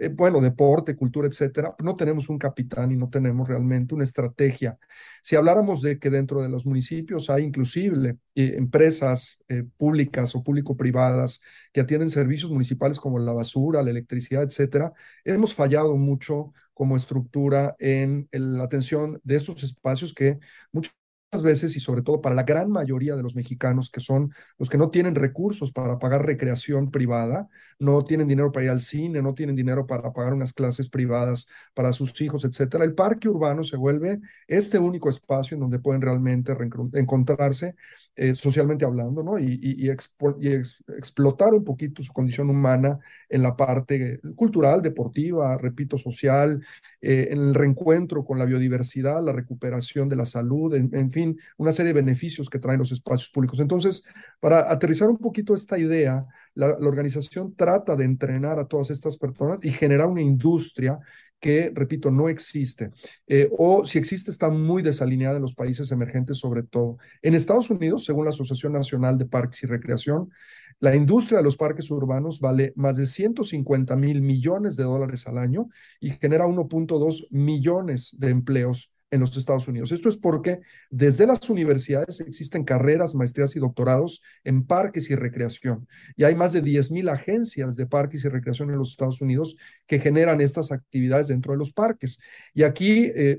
[0.00, 4.78] eh, bueno, deporte, cultura, etcétera, no tenemos un capitán y no tenemos realmente una estrategia.
[5.22, 10.42] Si habláramos de que dentro de los municipios hay inclusive eh, empresas eh, públicas o
[10.42, 11.40] público-privadas
[11.72, 14.92] que atienden servicios municipales como la basura, la electricidad, etcétera,
[15.24, 20.38] hemos fallado mucho como estructura en la atención de estos espacios que
[20.72, 20.92] muchas
[21.30, 24.78] veces y sobre todo para la gran mayoría de los mexicanos que son los que
[24.78, 29.34] no tienen recursos para pagar recreación privada, no tienen dinero para ir al cine, no
[29.34, 32.84] tienen dinero para pagar unas clases privadas para sus hijos, etcétera.
[32.84, 36.56] El parque urbano se vuelve este único espacio en donde pueden realmente
[36.94, 37.74] encontrarse
[38.14, 39.38] eh, socialmente hablando, ¿no?
[39.38, 39.90] Y,
[40.88, 46.64] explotar un poquito su condición humana en la parte cultural, deportiva, repito, social,
[47.00, 51.40] eh, en el reencuentro con la biodiversidad, la recuperación de la salud, en, en fin,
[51.56, 53.58] una serie de beneficios que traen los espacios públicos.
[53.58, 54.04] Entonces,
[54.38, 59.58] para aterrizar un poquito esta idea, la, organización trata de entrenar a todas estas personas
[59.62, 60.98] y generar una industria
[61.40, 62.90] que, repito, no existe.
[63.26, 66.98] Eh, o si existe, está muy desalineada en los países emergentes, sobre todo.
[67.22, 70.30] En Estados Unidos, según la Asociación Nacional de Parques y Recreación,
[70.80, 75.38] la industria de los parques urbanos vale más de 150 mil millones de dólares al
[75.38, 79.92] año y genera 1.2 millones de empleos en los Estados Unidos.
[79.92, 85.86] Esto es porque desde las universidades existen carreras, maestrías y doctorados en parques y recreación.
[86.16, 90.00] Y hay más de 10.000 agencias de parques y recreación en los Estados Unidos que
[90.00, 92.18] generan estas actividades dentro de los parques.
[92.52, 93.38] Y aquí eh,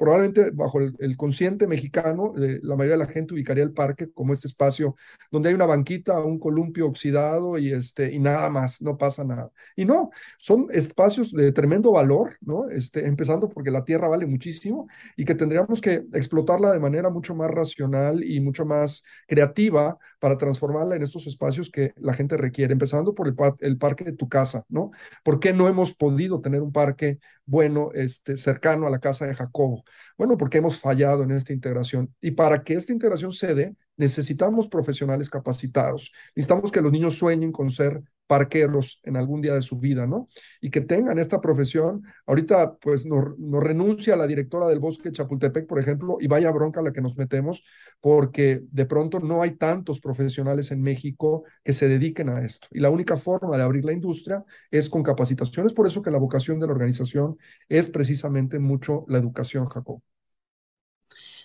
[0.00, 4.32] probablemente bajo el, consciente mexicano, eh, la mayoría de la gente ubicaría el parque como
[4.32, 4.96] este espacio
[5.30, 9.50] donde hay una banquita, un columpio oxidado y, este, y nada más, no pasa nada.
[9.76, 10.08] Y no,
[10.38, 12.70] son espacios de tremendo valor, ¿no?
[12.70, 17.34] Este, empezando porque la tierra vale muchísimo y que tendríamos que explotarla de manera mucho
[17.34, 22.72] más racional y mucho más creativa para transformarla en estos espacios que la gente requiere,
[22.72, 24.92] empezando por el, el parque de tu casa, ¿no?
[25.22, 27.18] ¿Por qué no hemos podido tener un parque
[27.50, 29.82] bueno, este, cercano a la casa de Jacobo?
[30.16, 32.14] Bueno, porque hemos fallado en esta integración.
[32.20, 36.12] Y para que esta integración se dé, necesitamos profesionales capacitados.
[36.36, 40.28] Necesitamos que los niños sueñen con ser parqueros en algún día de su vida, ¿no?
[40.60, 42.04] Y que tengan esta profesión.
[42.26, 43.24] Ahorita, pues, nos,
[43.60, 47.64] renuncia la directora del bosque Chapultepec, por ejemplo, y vaya bronca la que nos metemos,
[48.00, 52.68] porque de pronto no hay tantos profesionales en México que se dediquen a esto.
[52.70, 55.66] Y la única forma de abrir la industria es con capacitación.
[55.66, 57.36] Es por eso que la vocación de la organización
[57.68, 60.00] es precisamente mucho la educación, Jacob.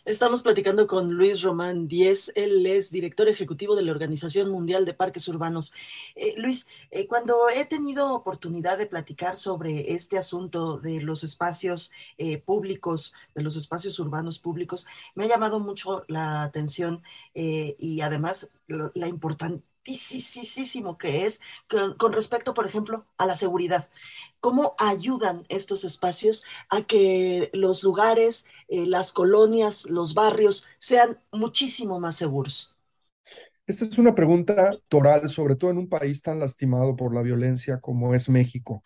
[0.06, 4.94] Estamos platicando con Luis Román Díez, él es director ejecutivo de la Organización Mundial de
[4.94, 5.74] Parques Urbanos.
[6.16, 11.92] Eh, Luis, eh, cuando he tenido oportunidad de platicar sobre este asunto de los espacios
[12.20, 17.02] eh, públicos, de los espacios urbanos públicos, me ha llamado mucho la atención
[17.34, 19.08] y además la, la
[19.86, 21.42] importancia que es
[21.98, 23.90] con, respecto, por ejemplo, a la seguridad.
[24.40, 32.00] ¿Cómo ayudan estos espacios a que los lugares, eh, las colonias, los barrios sean muchísimo
[32.00, 32.76] más seguros?
[33.68, 37.82] Esta es una pregunta toral, sobre todo en un país tan lastimado por la violencia
[37.82, 38.84] como es México.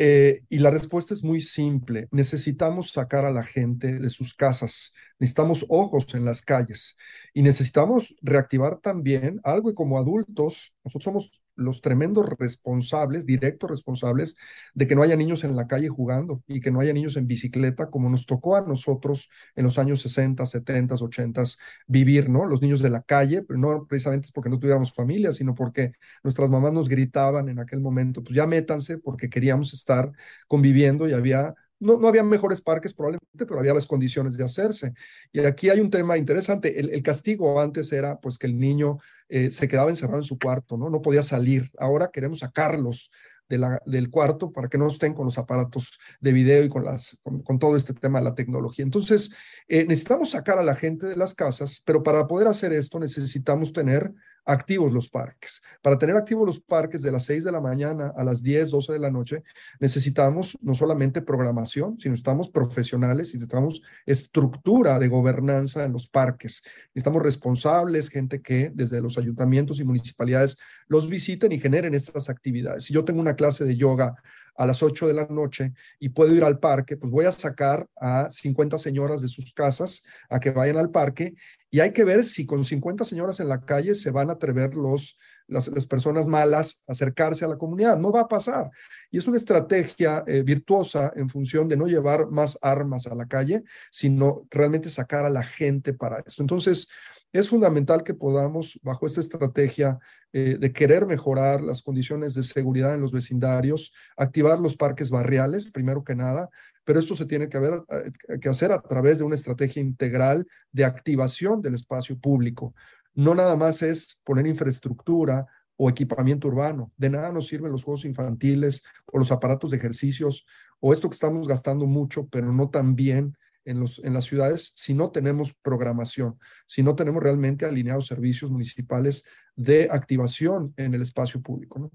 [0.00, 2.06] Eh, y la respuesta es muy simple.
[2.12, 4.94] Necesitamos sacar a la gente de sus casas.
[5.18, 6.96] Necesitamos ojos en las calles.
[7.34, 14.36] Y necesitamos reactivar también algo y como adultos, nosotros somos los tremendos responsables, directos responsables,
[14.74, 17.26] de que no haya niños en la calle jugando y que no haya niños en
[17.26, 21.44] bicicleta, como nos tocó a nosotros en los años 60, 70, 80
[21.86, 22.46] vivir, ¿no?
[22.46, 25.92] Los niños de la calle, pero no precisamente es porque no tuviéramos familia, sino porque
[26.22, 30.10] nuestras mamás nos gritaban en aquel momento, pues ya métanse porque queríamos estar
[30.46, 34.92] conviviendo y había no, no había mejores parques probablemente, pero había las condiciones de hacerse.
[35.32, 36.78] Y aquí hay un tema interesante.
[36.78, 38.98] El, castigo antes era pues que el niño
[39.28, 40.90] eh, se quedaba encerrado en su cuarto, ¿no?
[40.90, 41.70] No podía salir.
[41.78, 43.10] Ahora queremos sacarlos
[43.48, 47.16] de del cuarto para que no estén con los aparatos de video y con, las,
[47.22, 48.84] con, todo este tema de la tecnología.
[48.84, 49.34] Entonces,
[49.68, 53.72] eh, necesitamos sacar a la gente de las casas, pero para poder hacer esto necesitamos
[53.72, 54.12] tener
[54.48, 55.62] activos los parques.
[55.82, 58.94] Para tener activos los parques de las 6 de la mañana a las 10, 12
[58.94, 59.42] de la noche,
[59.78, 66.62] necesitamos no solamente programación, sino estamos profesionales y necesitamos estructura de gobernanza en los parques.
[66.94, 72.84] Necesitamos responsables, gente que desde los ayuntamientos y municipalidades los visiten y generen estas actividades.
[72.84, 74.16] Si yo tengo una clase de yoga
[74.58, 77.88] a las 8 de la noche y puedo ir al parque, pues voy a sacar
[77.96, 81.34] a 50 señoras de sus casas a que vayan al parque
[81.70, 84.74] y hay que ver si con 50 señoras en la calle se van a atrever
[84.74, 87.96] los, las, personas malas a acercarse a la comunidad.
[87.98, 88.70] No va a pasar.
[89.12, 93.26] Y es una estrategia eh, virtuosa en función de no llevar más armas a la
[93.26, 96.42] calle, sino realmente sacar a la gente para eso.
[96.42, 96.88] Entonces,
[97.32, 99.98] es fundamental que podamos, bajo esta estrategia
[100.32, 105.70] eh, de querer mejorar las condiciones de seguridad en los vecindarios, activar los parques barriales,
[105.70, 106.48] primero que nada,
[106.84, 110.84] pero esto se tiene que, eh, que hacer a través de una estrategia integral de
[110.84, 112.74] activación del espacio público.
[113.14, 116.92] No nada más es poner infraestructura o equipamiento urbano.
[116.96, 120.46] De nada nos sirven los juegos infantiles o los aparatos de ejercicios
[120.80, 123.36] o esto que estamos gastando mucho, pero no tan bien
[123.68, 128.50] en, los, en las ciudades si no tenemos programación, si no tenemos realmente alineados servicios
[128.50, 131.78] municipales de activación en el espacio público.
[131.78, 131.90] ¿no?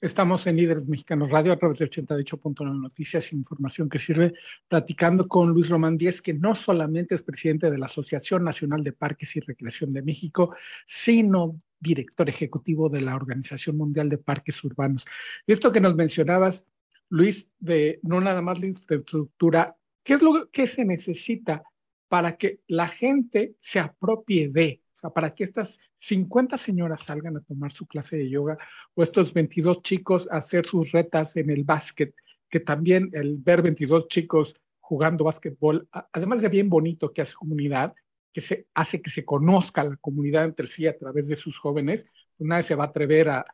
[0.00, 4.34] Estamos en Líderes Mexicanos Radio a través de 88.9 Noticias, información que sirve,
[4.68, 8.92] platicando con Luis Román Díez, que no solamente es presidente de la Asociación Nacional de
[8.92, 10.54] Parques y Recreación de México,
[10.86, 15.06] sino director ejecutivo de la Organización Mundial de Parques Urbanos.
[15.46, 16.66] Esto que nos mencionabas,
[17.08, 19.74] Luis, de no nada más la infraestructura,
[20.04, 21.64] ¿qué es lo que se necesita
[22.08, 24.82] para que la gente se apropie de?
[24.94, 28.58] O sea, para que estas 50 señoras salgan a tomar su clase de yoga
[28.94, 32.14] o estos 22 chicos a hacer sus retas en el básquet,
[32.48, 37.94] que también el ver 22 chicos jugando básquetbol, además de bien bonito que hace comunidad,
[38.32, 42.06] que se hace que se conozca la comunidad entre sí a través de sus jóvenes,
[42.36, 43.46] pues nadie se va a atrever a,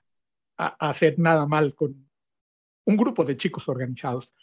[0.56, 2.10] a, hacer nada mal con
[2.84, 4.34] un grupo de chicos organizados.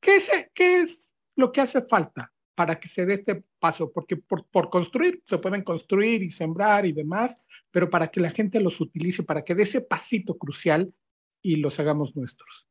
[0.00, 4.16] ¿Qué es, ¿Qué es lo que hace falta para que se dé este paso, porque
[4.16, 8.60] por, por, construir se pueden construir y sembrar y demás, pero para que la gente
[8.60, 10.92] los utilice, para que dé ese pasito crucial
[11.40, 12.68] y los hagamos nuestros.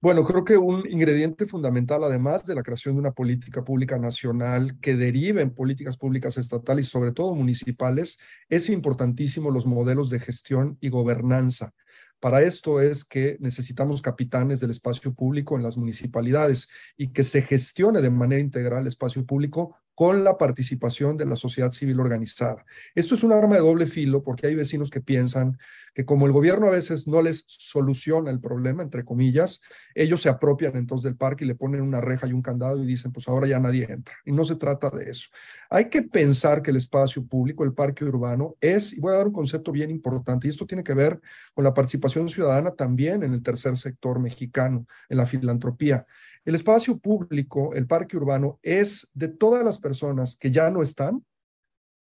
[0.00, 4.78] Bueno, creo que un ingrediente fundamental, además de la creación de una política pública nacional
[4.80, 8.18] que derive en políticas públicas estatales y sobre todo municipales,
[8.48, 11.74] es importantísimo los modelos de gestión y gobernanza.
[12.20, 17.42] Para esto es que necesitamos capitanes del espacio público en las municipalidades y que se
[17.42, 22.64] gestione de manera integral el espacio público con la participación de la sociedad civil organizada.
[22.94, 25.58] Esto es un arma de doble filo porque hay vecinos que piensan
[25.94, 29.62] que como el gobierno a veces no les soluciona el problema, entre comillas,
[29.94, 32.86] ellos se apropian entonces del parque y le ponen una reja y un candado y
[32.86, 34.14] dicen, pues ahora ya nadie entra.
[34.24, 35.28] Y no se trata de eso.
[35.70, 39.28] Hay que pensar que el espacio público, el parque urbano, es, y voy a dar
[39.28, 41.20] un concepto bien importante, y esto tiene que ver
[41.54, 46.06] con la participación ciudadana también en el tercer sector mexicano, en la filantropía.
[46.44, 51.22] El espacio público, el parque urbano, es de todas las personas que ya no están,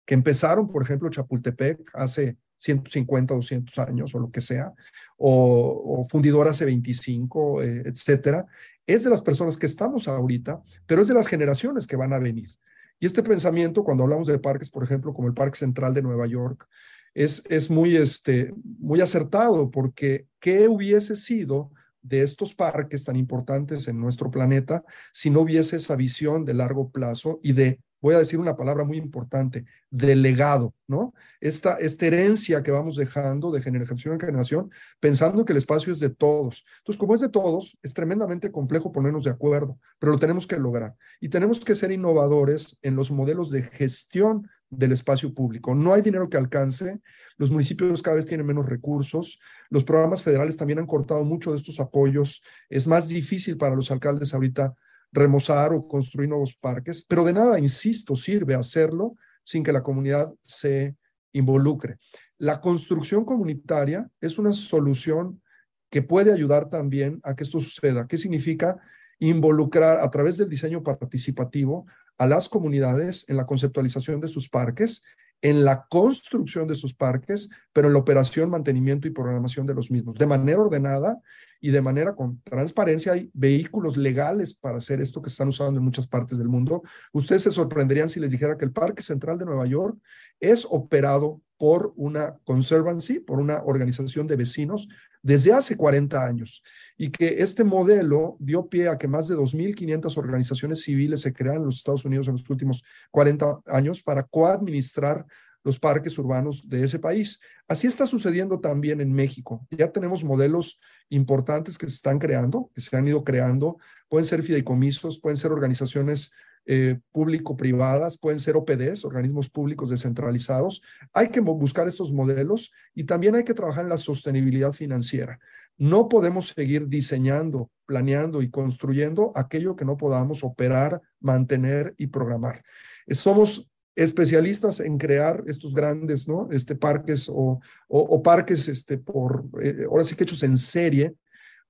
[0.05, 4.71] que empezaron, por ejemplo, Chapultepec hace 150, 200 años o lo que sea,
[5.17, 8.45] o, Fundidor hace 25, eh, etcétera,
[8.85, 12.19] es de las personas que estamos ahorita, pero es de las generaciones que van a
[12.19, 12.51] venir.
[12.99, 16.27] Y este pensamiento, cuando hablamos de parques, por ejemplo, como el Parque Central de Nueva
[16.27, 16.67] York,
[17.15, 21.71] es, es muy, este, muy acertado, porque ¿qué hubiese sido
[22.01, 24.83] de estos parques tan importantes en nuestro planeta
[25.13, 28.83] si no hubiese esa visión de largo plazo y de, voy a decir una palabra
[28.83, 31.13] muy importante, de legado, ¿no?
[31.39, 35.99] Esta, esta herencia que vamos dejando de generación en generación, pensando que el espacio es
[35.99, 36.65] de todos.
[36.79, 40.57] Entonces, como es de todos, es tremendamente complejo ponernos de acuerdo, pero lo tenemos que
[40.57, 40.95] lograr.
[41.19, 45.75] Y tenemos que ser innovadores en los modelos de gestión del espacio público.
[45.75, 47.01] No hay dinero que alcance,
[47.37, 49.37] los municipios cada vez tienen menos recursos,
[49.69, 53.91] los programas federales también han cortado mucho de estos apoyos, es más difícil para los
[53.91, 54.73] alcaldes ahorita
[55.11, 60.33] remozar o construir nuevos parques, pero de nada, insisto, sirve hacerlo sin que la comunidad
[60.41, 60.95] se
[61.33, 61.97] involucre.
[62.37, 65.41] La construcción comunitaria es una solución
[65.89, 68.07] que puede ayudar también a que esto suceda.
[68.07, 68.77] ¿Qué significa?
[69.19, 71.85] Involucrar a través del diseño participativo
[72.17, 75.03] a las comunidades en la conceptualización de sus parques,
[75.41, 79.89] en la construcción de sus parques, pero en la operación, mantenimiento y programación de los
[79.89, 81.19] mismos, de manera ordenada
[81.59, 83.13] y de manera con transparencia.
[83.13, 86.83] Hay vehículos legales para hacer esto que están usando en muchas partes del mundo.
[87.11, 89.97] Ustedes se sorprenderían si les dijera que el Parque Central de Nueva York
[90.39, 94.87] es operado por una conservancy, por una organización de vecinos
[95.21, 96.63] desde hace 40 años
[96.97, 101.57] y que este modelo dio pie a que más de 2.500 organizaciones civiles se crean
[101.57, 105.25] en los Estados Unidos en los últimos 40 años para coadministrar
[105.63, 107.39] los parques urbanos de ese país.
[107.67, 109.65] Así está sucediendo también en México.
[109.69, 113.77] Ya tenemos modelos importantes que se están creando, que se han ido creando.
[114.09, 116.31] Pueden ser fideicomisos, pueden ser organizaciones
[116.65, 120.81] eh, público-privadas, pueden ser OPDs, organismos públicos descentralizados.
[121.13, 125.39] Hay que buscar estos modelos y también hay que trabajar en la sostenibilidad financiera.
[125.77, 132.63] No podemos seguir diseñando, planeando y construyendo aquello que no podamos operar, mantener y programar.
[133.07, 136.47] Eh, somos especialistas en crear estos grandes, ¿no?
[136.51, 141.15] Este parques o, o, parques, este, por, eh, ahora sí que hechos en serie,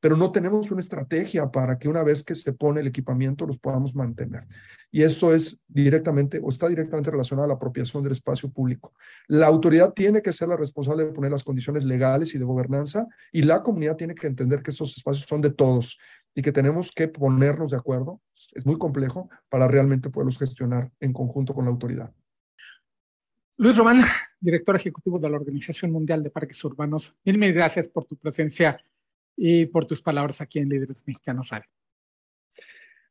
[0.01, 3.59] pero no tenemos una estrategia para que una vez que se pone el equipamiento los
[3.59, 4.45] podamos mantener.
[4.91, 8.93] Y eso es directamente o está directamente relacionado a la apropiación del espacio público.
[9.27, 13.07] La autoridad tiene que ser la responsable de poner las condiciones legales y de gobernanza
[13.31, 15.97] y la comunidad tiene que entender que estos espacios son de todos
[16.33, 18.21] y que tenemos que ponernos de acuerdo,
[18.53, 22.11] es muy complejo, para realmente poderlos gestionar en conjunto con la autoridad.
[23.57, 24.03] Luis Román,
[24.39, 28.83] director ejecutivo de la Organización Mundial de Parques Urbanos, mil, mil gracias por tu presencia
[29.43, 31.67] y por tus palabras aquí en Líderes Mexicanos Radio.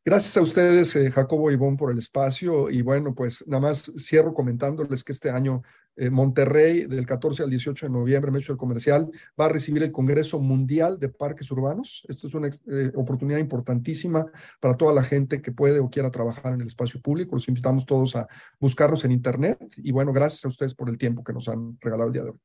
[0.04, 2.70] Gracias a ustedes, eh, Jacobo y Ivonne, por el espacio.
[2.70, 5.62] Y bueno, pues nada más cierro comentándoles que este año
[5.96, 10.38] eh, Monterrey, del 14 al 18 de noviembre, México Comercial, va a recibir el Congreso
[10.38, 12.06] Mundial de Parques Urbanos.
[12.08, 14.24] Esto es una eh, oportunidad importantísima
[14.60, 17.34] para toda la gente que puede o quiera trabajar en el espacio público.
[17.34, 18.28] Los invitamos todos a
[18.60, 19.58] buscarnos en Internet.
[19.78, 22.30] Y bueno, gracias a ustedes por el tiempo que nos han regalado el día de
[22.30, 22.38] hoy.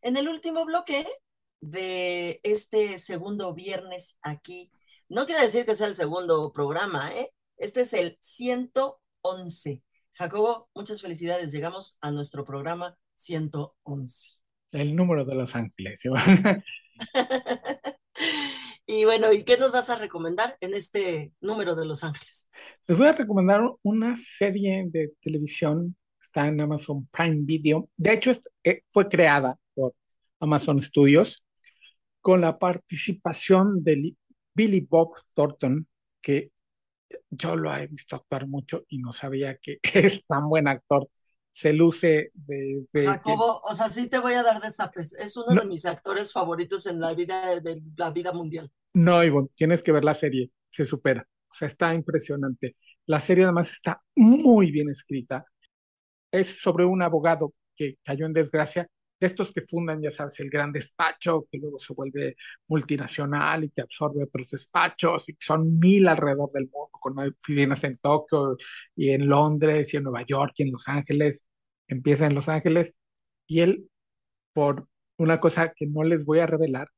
[0.00, 1.04] En el último bloque
[1.60, 4.70] de este segundo viernes aquí.
[5.08, 7.32] No quiere decir que sea el segundo programa, ¿eh?
[7.56, 9.82] Este es el 111.
[10.14, 11.52] Jacobo, muchas felicidades.
[11.52, 14.28] Llegamos a nuestro programa 111.
[14.72, 16.00] El número de Los Ángeles.
[18.86, 22.48] y bueno, ¿y qué nos vas a recomendar en este número de Los Ángeles?
[22.86, 27.88] Les voy a recomendar una serie de televisión, está en Amazon Prime Video.
[27.96, 28.32] De hecho,
[28.64, 29.94] eh, fue creada por
[30.38, 31.42] Amazon Studios
[32.20, 34.14] con la participación de
[34.54, 35.86] Billy Bob Thornton,
[36.20, 36.52] que
[37.30, 41.08] yo lo he visto actuar mucho y no sabía que es tan buen actor.
[41.52, 42.86] Se luce de...
[42.92, 46.32] Jacobo, o sea, sí te voy a dar de esa Es uno de mis actores
[46.32, 48.70] favoritos en la vida de la vida mundial.
[48.94, 50.52] No, Ivonne, tienes que ver la serie.
[50.70, 51.26] Se supera.
[51.50, 52.76] O sea, está impresionante.
[53.06, 55.44] La serie además está muy bien escrita.
[56.30, 58.88] Es sobre un abogado que cayó en desgracia
[59.20, 62.36] de estos que fundan, ya sabes, el gran despacho, que luego se vuelve
[62.68, 67.84] multinacional y que absorbe otros despachos, y que son mil alrededor del mundo, con oficinas
[67.84, 68.56] en Tokio
[68.96, 71.44] y en Londres y en Nueva York y en Los Ángeles.
[71.86, 72.94] Empieza en Los Ángeles
[73.46, 73.90] y él,
[74.54, 76.88] por una cosa que no les voy a revelar,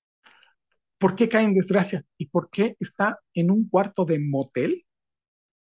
[0.99, 2.05] ¿por qué cae en desgracia?
[2.17, 4.87] ¿Y por qué está en un cuarto de motel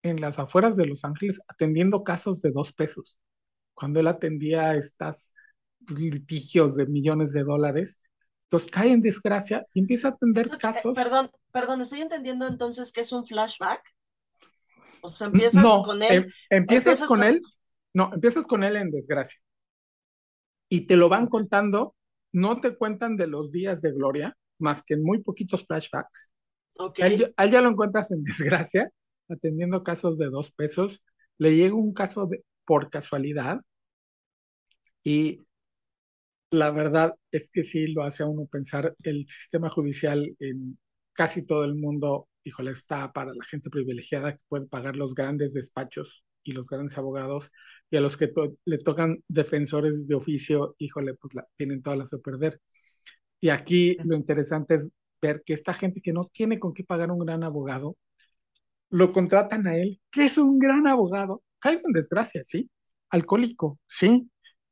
[0.03, 3.21] en las afueras de Los Ángeles atendiendo casos de dos pesos?
[3.73, 5.33] Cuando él atendía estas
[5.89, 8.01] litigios de millones de dólares,
[8.43, 10.95] entonces cae en desgracia y empieza a atender casos.
[10.95, 13.81] perdón, perdón, estoy entendiendo entonces que es un flashback.
[15.01, 16.11] O sea, empiezas con él.
[16.11, 17.41] Em, empiezas, con, él,
[17.93, 19.39] no, empiezas con él en desgracia.
[20.67, 21.95] Y te lo van contando,
[22.31, 26.31] no te cuentan de los días de gloria, más que en muy poquitos flashbacks.
[26.75, 27.31] Okay.
[27.37, 28.89] A, él, ya lo encuentras en desgracia,
[29.29, 31.03] atendiendo casos de dos pesos.
[31.37, 33.59] Le llega un caso de, por casualidad
[35.03, 35.41] y
[36.51, 40.77] la verdad es que sí lo hace a uno pensar el sistema judicial en
[41.13, 45.53] casi todo el mundo, híjole, está para la gente privilegiada que puede pagar los grandes
[45.53, 47.51] despachos y los grandes abogados,
[47.91, 48.31] y a los que
[48.65, 52.61] le tocan defensores de oficio, híjole, pues la, tienen todas las de perder.
[53.41, 54.89] Y aquí lo interesante es
[55.21, 57.97] ver que esta gente que no tiene con qué pagar un gran abogado,
[58.89, 62.69] lo contratan a él, que es un gran abogado, cae en desgracia, ¿sí?
[63.09, 64.29] Alcohólico, ¿sí?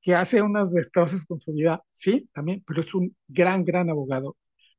[0.07, 4.37] Que hace unas destrozos con su vida, sí, también, pero es un gran, gran abogado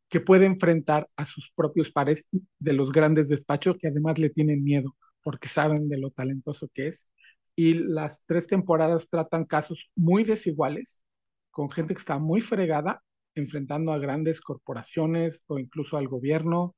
[0.09, 2.27] que puede enfrentar a sus propios pares
[2.59, 6.87] de los grandes despachos que además le tienen miedo porque saben de lo talentoso que
[6.87, 7.11] es.
[7.55, 11.05] Y las tres temporadas tratan casos muy desiguales,
[11.51, 13.03] con gente que está muy fregada,
[13.35, 16.75] enfrentando a grandes corporaciones o incluso al gobierno.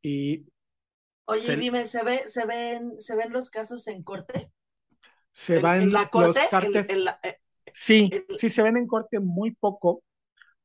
[0.00, 0.46] Y
[1.24, 4.52] Oye, dime, ¿se, ve, se, ven, ¿se ven los casos en corte?
[5.32, 6.40] Se van en la corte,
[7.24, 7.40] eh,
[7.72, 10.02] sí, sí, se ven en corte muy poco,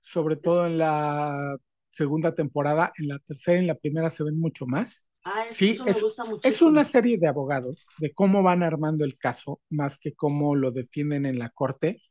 [0.02, 1.58] sobre todo en la
[1.90, 5.08] segunda temporada, en la tercera y en la primera se ven mucho más.
[5.24, 6.54] Ah, es sí, eso me gusta muchísimo.
[6.54, 10.72] Es una serie de abogados, de cómo van armando el caso, más que cómo lo
[10.72, 12.02] defienden en la corte,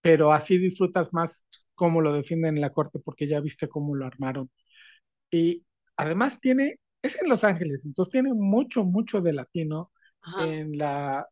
[0.00, 1.44] pero así disfrutas más
[1.74, 4.50] cómo lo defienden en la corte, porque ya viste cómo lo armaron.
[5.30, 5.64] Y
[5.96, 9.90] además tiene, es en Los Ángeles, entonces tiene mucho, mucho de latino.
[10.38, 11.26] En la,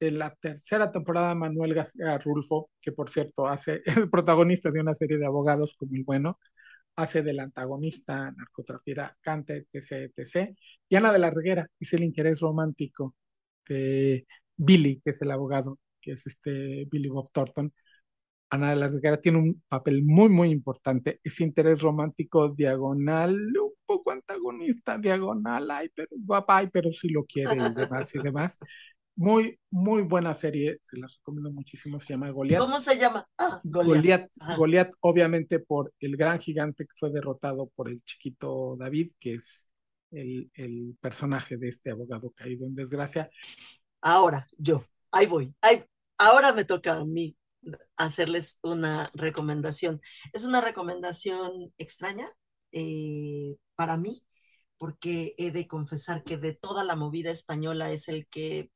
[0.00, 4.94] en la tercera temporada, Manuel García Rulfo, que por cierto hace, es protagonista de una
[4.94, 6.38] serie de abogados como el bueno,
[6.96, 10.54] hace del antagonista, narcotraficante, etc, etc.
[10.88, 13.14] Y Ana de la Reguera es el interés romántico
[13.68, 14.26] de
[14.56, 17.72] Billy, que es el abogado, que es este Billy Bob Thornton.
[18.50, 21.20] Ana de la Reguera tiene un papel muy, muy importante.
[21.22, 27.08] Ese interés romántico diagonal, un poco antagonista, diagonal, ay, pero es guapa, ay, pero si
[27.08, 28.58] lo quiere y demás y demás.
[29.18, 32.60] Muy, muy buena serie, se la recomiendo muchísimo, se llama Goliath.
[32.60, 33.26] ¿Cómo se llama?
[33.38, 34.30] Ah, Goliath.
[34.58, 39.68] Goliath, obviamente por el gran gigante que fue derrotado por el chiquito David, que es
[40.10, 43.30] el, el personaje de este abogado caído en desgracia.
[44.02, 45.82] Ahora, yo, ahí voy, ahí,
[46.18, 47.34] ahora me toca a mí
[47.96, 50.00] hacerles una recomendación.
[50.34, 52.28] Es una recomendación extraña
[52.72, 54.22] eh, para mí,
[54.76, 58.70] porque he de confesar que de toda la movida española es el que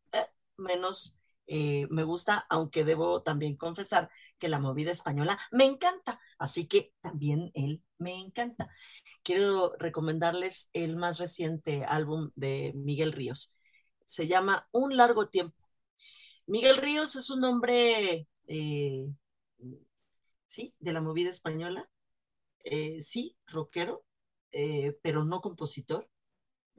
[0.60, 4.08] menos eh, me gusta, aunque debo también confesar
[4.38, 8.70] que la movida española me encanta, así que también él me encanta.
[9.24, 13.54] Quiero recomendarles el más reciente álbum de Miguel Ríos.
[14.06, 15.56] Se llama Un largo tiempo.
[16.46, 19.08] Miguel Ríos es un hombre, eh,
[20.46, 21.88] sí, de la movida española,
[23.00, 24.04] sí, rockero,
[24.52, 26.08] eh, pero no compositor.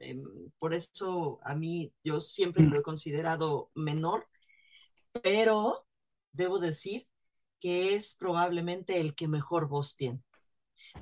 [0.02, 4.28] Em, por eso a mí yo siempre lo he considerado menor,
[5.22, 5.86] pero
[6.32, 7.08] debo decir
[7.60, 10.20] que es probablemente el que mejor voz tiene.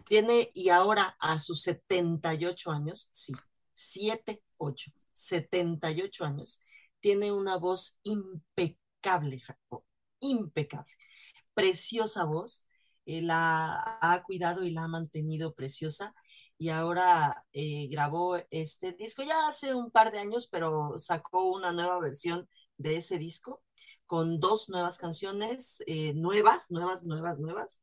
[0.07, 3.33] Tiene y ahora a sus 78 años, sí,
[3.75, 6.61] 7, 8, 78 años,
[7.01, 9.85] tiene una voz impecable, Jacob,
[10.21, 10.93] impecable,
[11.55, 12.67] preciosa voz,
[13.07, 16.15] la ha cuidado y la ha mantenido preciosa
[16.61, 21.73] y ahora eh, grabó este disco ya hace un par de años, pero sacó una
[21.73, 23.63] nueva versión de ese disco
[24.05, 27.81] con dos nuevas canciones, eh, nuevas, nuevas, nuevas, nuevas,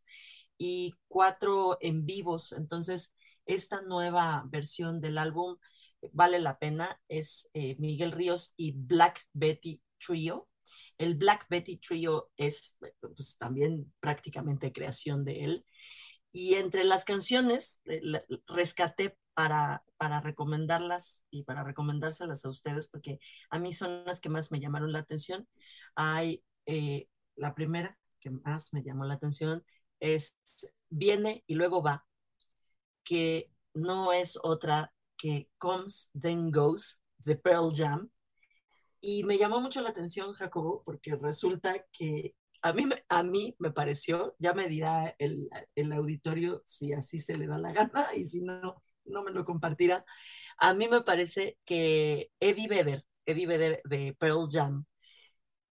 [0.59, 2.51] y cuatro en vivos.
[2.51, 3.15] Entonces,
[3.47, 5.57] esta nueva versión del álbum
[6.11, 10.47] vale la pena, es eh, Miguel Ríos y Black Betty Trio.
[10.99, 15.65] El Black Betty Trio es pues, también prácticamente creación de él.
[16.31, 18.01] Y entre las canciones, eh,
[18.47, 23.19] rescaté para, para recomendarlas y para recomendárselas a ustedes, porque
[23.49, 25.47] a mí son las que más me llamaron la atención.
[25.95, 29.63] Hay eh, la primera que más me llamó la atención,
[29.99, 30.37] es
[30.89, 32.05] Viene y luego va,
[33.03, 38.09] que no es otra que Comes, Then Goes, de Pearl Jam.
[39.01, 42.35] Y me llamó mucho la atención, Jacobo, porque resulta que
[42.67, 47.37] a mí, a mí me pareció, ya me dirá el, el, auditorio si así se
[47.37, 50.05] le da la gana y si no, no me lo compartirá.
[50.57, 54.85] A mí me parece que Eddie Vedder, Eddie Vedder de Pearl Jam,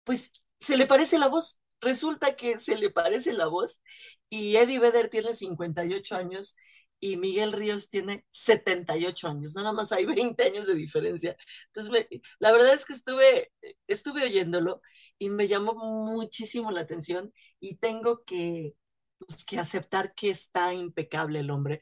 [0.04, 1.60] pues se le parece la voz.
[1.82, 3.82] Resulta que se le parece la voz
[4.30, 6.56] y Eddie Vedder tiene 58 años
[7.00, 11.36] y Miguel Ríos tiene 78 años, nada más hay 20 años de diferencia.
[11.74, 12.08] Entonces,
[12.40, 13.52] la verdad es que estuve,
[13.88, 14.82] estuve oyéndolo
[15.22, 18.74] y me llamó muchísimo la atención y tengo que,
[19.20, 21.80] pues, que aceptar que está impecable el hombre.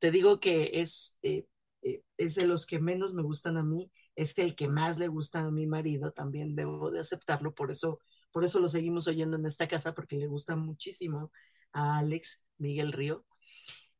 [0.00, 1.46] Te digo que es, eh,
[1.80, 5.08] eh, es de los que menos me gustan a mí, es el que más le
[5.08, 9.38] gusta a mi marido, también debo de aceptarlo, por eso, por eso lo seguimos oyendo
[9.38, 11.32] en esta casa, porque le gusta muchísimo
[11.72, 13.24] a Alex Miguel Río.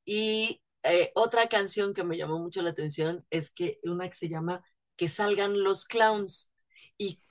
[0.05, 4.29] Y eh, otra canción que me llamó mucho la atención es que una que se
[4.29, 4.63] llama
[4.97, 6.51] Que salgan los clowns.
[6.99, 7.24] Y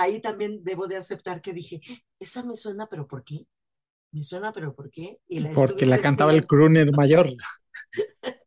[0.00, 1.80] ahí también debo de aceptar que dije,
[2.18, 3.46] esa me suena, pero ¿por qué?
[4.12, 5.18] Me suena, pero ¿por qué?
[5.54, 7.28] Porque la cantaba el crooner mayor.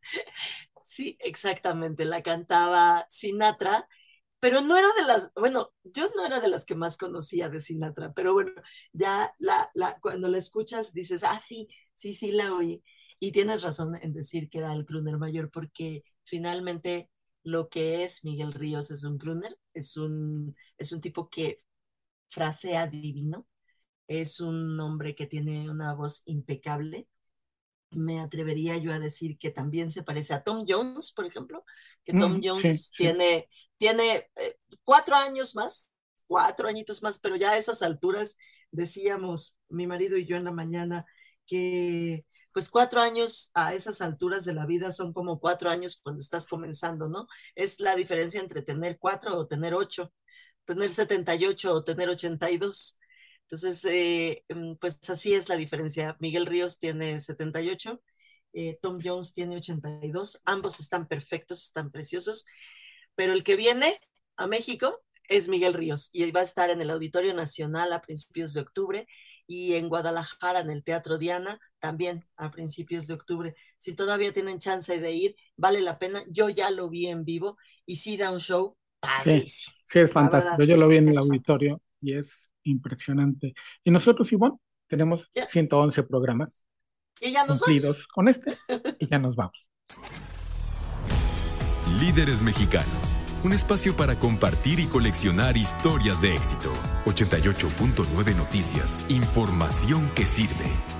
[0.84, 3.88] sí, exactamente, la cantaba Sinatra,
[4.40, 7.60] pero no era de las, bueno, yo no era de las que más conocía de
[7.60, 8.52] Sinatra, pero bueno,
[8.94, 12.84] ya la, la, cuando la escuchas dices, ah, sí, sí, sí, la oí.
[13.20, 17.10] Y tienes razón en decir que era el crooner mayor, porque finalmente
[17.44, 21.62] lo que es Miguel Ríos es un crooner, es un, es un tipo que
[22.30, 23.48] frasea divino,
[24.08, 27.08] es un hombre que tiene una voz impecable.
[27.92, 31.64] Me atrevería yo a decir que también se parece a Tom Jones, por ejemplo,
[32.04, 35.92] que Tom mm, Jones tiene, tiene eh, cuatro años más,
[36.28, 38.36] cuatro añitos más, pero ya a esas alturas
[38.72, 41.06] decíamos mi marido y yo en la mañana
[41.46, 42.26] que
[42.58, 46.48] pues cuatro años a esas alturas de la vida son como cuatro años cuando estás
[46.48, 47.28] comenzando, ¿no?
[47.54, 50.12] Es la diferencia entre tener cuatro o tener ocho,
[50.66, 52.98] tener 78 o tener 82.
[53.44, 56.18] Entonces, eh, mm, pues así es la diferencia.
[56.20, 58.02] Miguel Ríos tiene 78,
[58.54, 62.44] eh, Tom Jones tiene 82, ambos están perfectos, están preciosos,
[63.14, 64.00] pero el que viene
[64.36, 68.54] a México es Miguel Ríos y va a estar en el Auditorio Nacional a principios
[68.54, 69.08] de octubre
[69.46, 73.56] y en Guadalajara en el Teatro Diana también a principios de octubre.
[73.78, 76.24] Si todavía tienen chance de ir, vale la pena.
[76.30, 79.76] Yo ya lo vi en vivo y sí da un show padrísimo.
[79.86, 80.64] Sí, es fantástico.
[80.64, 83.54] Yo lo vi en el auditorio y es impresionante.
[83.84, 84.54] Y nosotros, igual
[84.88, 86.64] tenemos 111 programas
[87.20, 88.58] y ya nos cumplidos con este
[89.00, 89.70] y ya nos vamos.
[92.00, 96.72] Líderes mexicanos, un espacio para compartir y coleccionar historias de éxito.
[97.06, 100.97] 88.9 Noticias, información que sirve.